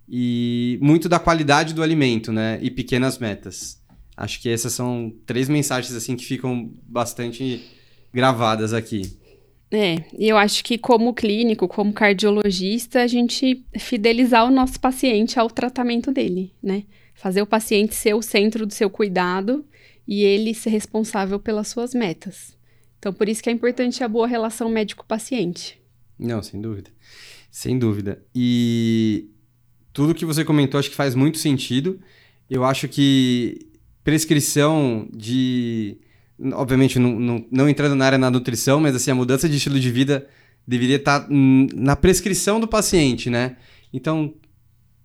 [0.09, 2.59] e muito da qualidade do alimento, né?
[2.63, 3.83] E pequenas metas.
[4.17, 7.65] Acho que essas são três mensagens assim que ficam bastante
[8.13, 9.19] gravadas aqui.
[9.71, 15.39] É, e eu acho que como clínico, como cardiologista, a gente fidelizar o nosso paciente
[15.39, 16.85] ao tratamento dele, né?
[17.15, 19.65] Fazer o paciente ser o centro do seu cuidado
[20.07, 22.57] e ele ser responsável pelas suas metas.
[22.99, 25.81] Então, por isso que é importante a boa relação médico-paciente.
[26.19, 26.91] Não, sem dúvida.
[27.51, 28.23] Sem dúvida.
[28.35, 29.31] E
[29.93, 32.01] tudo que você comentou acho que faz muito sentido.
[32.49, 33.67] Eu acho que
[34.05, 35.99] prescrição de.
[36.53, 39.81] Obviamente, não, não, não entrando na área da nutrição, mas assim, a mudança de estilo
[39.81, 40.27] de vida
[40.67, 43.57] deveria estar na prescrição do paciente, né?
[43.93, 44.35] Então,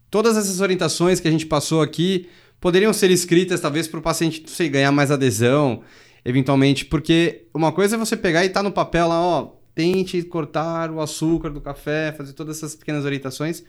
[0.09, 2.27] todas essas orientações que a gente passou aqui
[2.59, 5.81] poderiam ser escritas, talvez, para o paciente sei, ganhar mais adesão,
[6.25, 10.91] eventualmente, porque uma coisa é você pegar e tá no papel lá, ó, tente cortar
[10.91, 13.63] o açúcar do café, fazer todas essas pequenas orientações.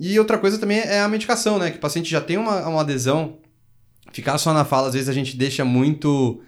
[0.00, 1.70] E outra coisa também é a medicação, né?
[1.70, 3.38] Que o paciente já tem uma, uma adesão.
[4.12, 6.40] Ficar só na fala, às vezes a gente deixa muito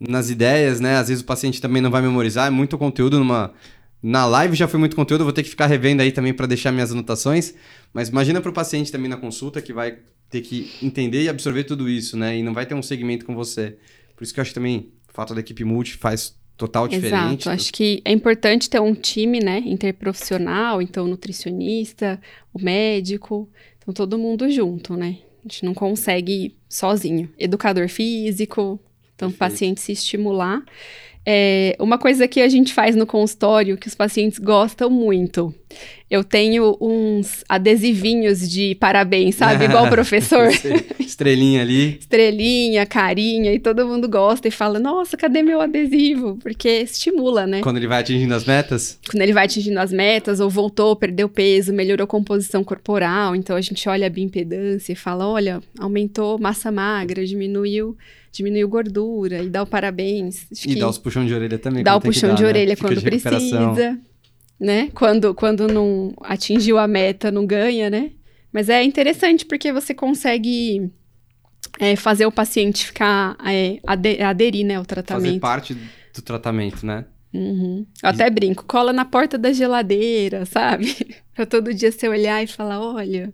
[0.00, 0.96] nas ideias, né?
[0.96, 3.52] Às vezes o paciente também não vai memorizar, é muito conteúdo numa.
[4.02, 6.72] Na live já foi muito conteúdo, vou ter que ficar revendo aí também para deixar
[6.72, 7.54] minhas anotações.
[7.92, 9.98] Mas imagina para o paciente também na consulta que vai
[10.30, 12.38] ter que entender e absorver tudo isso, né?
[12.38, 13.76] E não vai ter um segmento com você.
[14.16, 17.42] Por isso que eu acho que também o fato da equipe multi faz total diferente.
[17.42, 17.50] Exato.
[17.50, 22.20] Acho que é importante ter um time, né, interprofissional, então nutricionista,
[22.52, 23.48] o médico,
[23.78, 25.18] então todo mundo junto, né?
[25.44, 27.32] A gente não consegue sozinho.
[27.38, 28.78] Educador físico,
[29.14, 30.62] então o paciente se estimular.
[31.32, 35.54] É, uma coisa que a gente faz no consultório que os pacientes gostam muito.
[36.10, 39.66] Eu tenho uns adesivinhos de parabéns, sabe?
[39.66, 40.48] Igual o professor.
[40.98, 41.98] Estrelinha ali.
[42.00, 46.36] Estrelinha, carinha, e todo mundo gosta e fala: Nossa, cadê meu adesivo?
[46.42, 47.60] Porque estimula, né?
[47.60, 48.98] Quando ele vai atingindo as metas?
[49.08, 53.36] Quando ele vai atingindo as metas, ou voltou, perdeu peso, melhorou a composição corporal.
[53.36, 57.96] Então a gente olha a bioimpedância e fala: Olha, aumentou massa magra, diminuiu
[58.32, 60.46] diminuiu gordura e dá o parabéns.
[60.52, 61.82] Acho e dá os puxão de orelha também.
[61.84, 62.48] Dá o puxão dar, de né?
[62.48, 63.98] orelha quando de precisa,
[64.58, 64.90] né?
[64.94, 68.12] Quando, quando não atingiu a meta, não ganha, né?
[68.52, 70.90] Mas é interessante porque você consegue
[71.78, 73.78] é, fazer o paciente ficar, é,
[74.22, 75.26] aderir, né, ao tratamento.
[75.26, 77.04] Fazer parte do tratamento, né?
[77.32, 77.86] Uhum.
[78.02, 80.96] Eu até brinco, cola na porta da geladeira, sabe?
[81.34, 83.32] pra todo dia você olhar e falar, olha,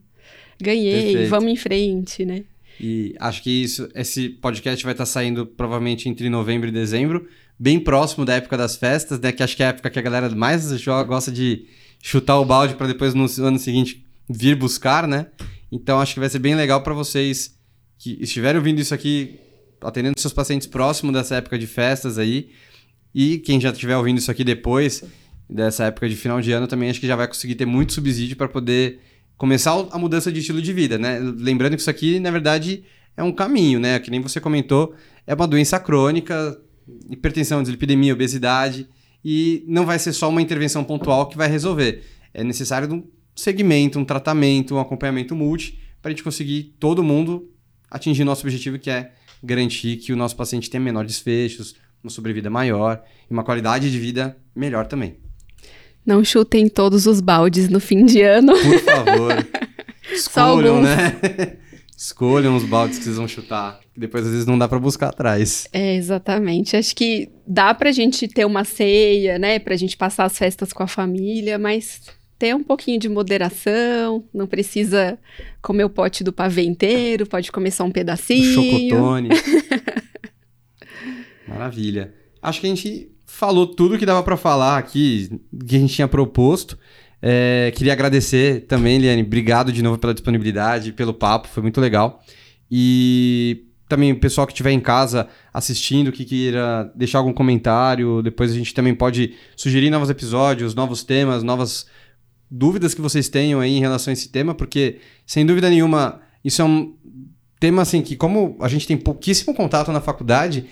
[0.61, 1.31] ganhei, Perfeito.
[1.31, 2.45] vamos em frente, né?
[2.79, 7.27] E acho que isso, esse podcast vai estar saindo provavelmente entre novembro e dezembro,
[7.59, 9.33] bem próximo da época das festas, né?
[9.33, 10.71] Que acho que é a época que a galera mais
[11.07, 11.67] gosta de
[12.03, 15.27] chutar o balde para depois no ano seguinte vir buscar, né?
[15.71, 17.55] Então acho que vai ser bem legal para vocês
[17.99, 19.39] que estiverem ouvindo isso aqui,
[19.81, 22.51] atendendo seus pacientes próximo dessa época de festas aí.
[23.15, 25.03] E quem já estiver ouvindo isso aqui depois
[25.49, 28.37] dessa época de final de ano também acho que já vai conseguir ter muito subsídio
[28.37, 29.01] para poder
[29.37, 31.19] começar a mudança de estilo de vida, né?
[31.21, 32.85] Lembrando que isso aqui, na verdade,
[33.17, 33.99] é um caminho, né?
[33.99, 34.95] Que nem você comentou,
[35.27, 36.59] é uma doença crônica,
[37.11, 38.89] hipertensão, dislipidemia, obesidade,
[39.25, 42.03] e não vai ser só uma intervenção pontual que vai resolver.
[42.33, 47.51] É necessário segmento, um tratamento, um acompanhamento multi, para a gente conseguir todo mundo
[47.91, 49.13] atingir nosso objetivo, que é
[49.43, 53.99] garantir que o nosso paciente tenha menores desfechos, uma sobrevida maior e uma qualidade de
[53.99, 55.17] vida melhor também.
[56.05, 58.53] Não chutem todos os baldes no fim de ano.
[58.53, 59.47] Por favor.
[60.13, 61.59] Escolham, né?
[61.97, 63.81] Escolham os baldes que vocês vão chutar.
[63.97, 65.67] Depois às vezes não dá para buscar atrás.
[65.73, 66.77] É, exatamente.
[66.77, 69.59] Acho que dá pra gente ter uma ceia, né?
[69.59, 72.03] Pra gente passar as festas com a família, mas
[72.39, 75.19] ter um pouquinho de moderação, não precisa
[75.63, 78.61] comer o pote do pavê inteiro, pode comer só um pedacinho.
[78.61, 79.31] O chocotone.
[81.49, 82.13] Maravilha.
[82.43, 85.31] Acho que a gente falou tudo que dava para falar aqui,
[85.67, 86.79] que a gente tinha proposto.
[87.21, 89.23] É, queria agradecer também, Liane.
[89.23, 92.23] Obrigado de novo pela disponibilidade, pelo papo, foi muito legal.
[92.71, 98.51] E também o pessoal que estiver em casa assistindo, que queira deixar algum comentário, depois
[98.51, 101.87] a gente também pode sugerir novos episódios, novos temas, novas
[102.51, 106.63] dúvidas que vocês tenham aí em relação a esse tema, porque sem dúvida nenhuma isso
[106.63, 106.95] é um
[107.59, 110.67] tema assim que como a gente tem pouquíssimo contato na faculdade,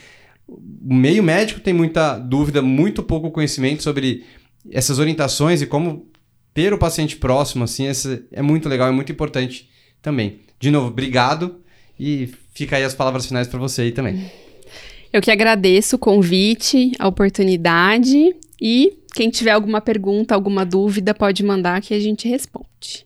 [0.46, 4.24] o meio médico tem muita dúvida, muito pouco conhecimento sobre
[4.70, 6.06] essas orientações e como
[6.54, 7.84] ter o paciente próximo, assim,
[8.32, 9.68] é muito legal, é muito importante
[10.00, 10.38] também.
[10.58, 11.60] De novo, obrigado
[11.98, 14.30] e fica aí as palavras finais para você aí também.
[15.12, 21.44] Eu que agradeço o convite, a oportunidade e quem tiver alguma pergunta, alguma dúvida, pode
[21.44, 23.04] mandar que a gente responde.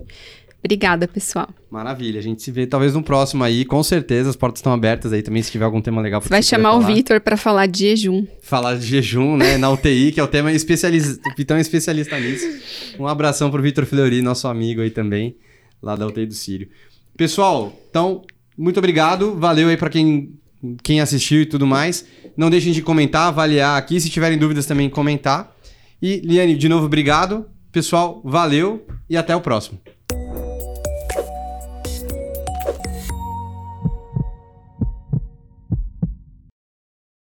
[0.63, 1.49] Obrigada, pessoal.
[1.71, 2.19] Maravilha.
[2.19, 3.65] A gente se vê talvez no próximo aí.
[3.65, 6.21] Com certeza, as portas estão abertas aí também, se tiver algum tema legal.
[6.21, 8.27] Você vai chamar o Vitor para falar de jejum.
[8.43, 9.57] Falar de jejum, né?
[9.57, 11.19] Na UTI, que é o tema especialista.
[11.31, 12.47] O Pitão é especialista nisso.
[12.99, 15.37] Um abração pro Vitor Fleury, nosso amigo aí também,
[15.81, 16.69] lá da UTI do Sírio.
[17.17, 18.23] Pessoal, então,
[18.57, 19.37] muito obrigado.
[19.37, 20.35] Valeu aí para quem,
[20.83, 22.05] quem assistiu e tudo mais.
[22.37, 24.01] Não deixem de comentar, avaliar aqui.
[24.01, 25.55] Se tiverem dúvidas também, comentar.
[26.03, 27.47] E, Liane, de novo, obrigado.
[27.71, 29.79] Pessoal, valeu e até o próximo.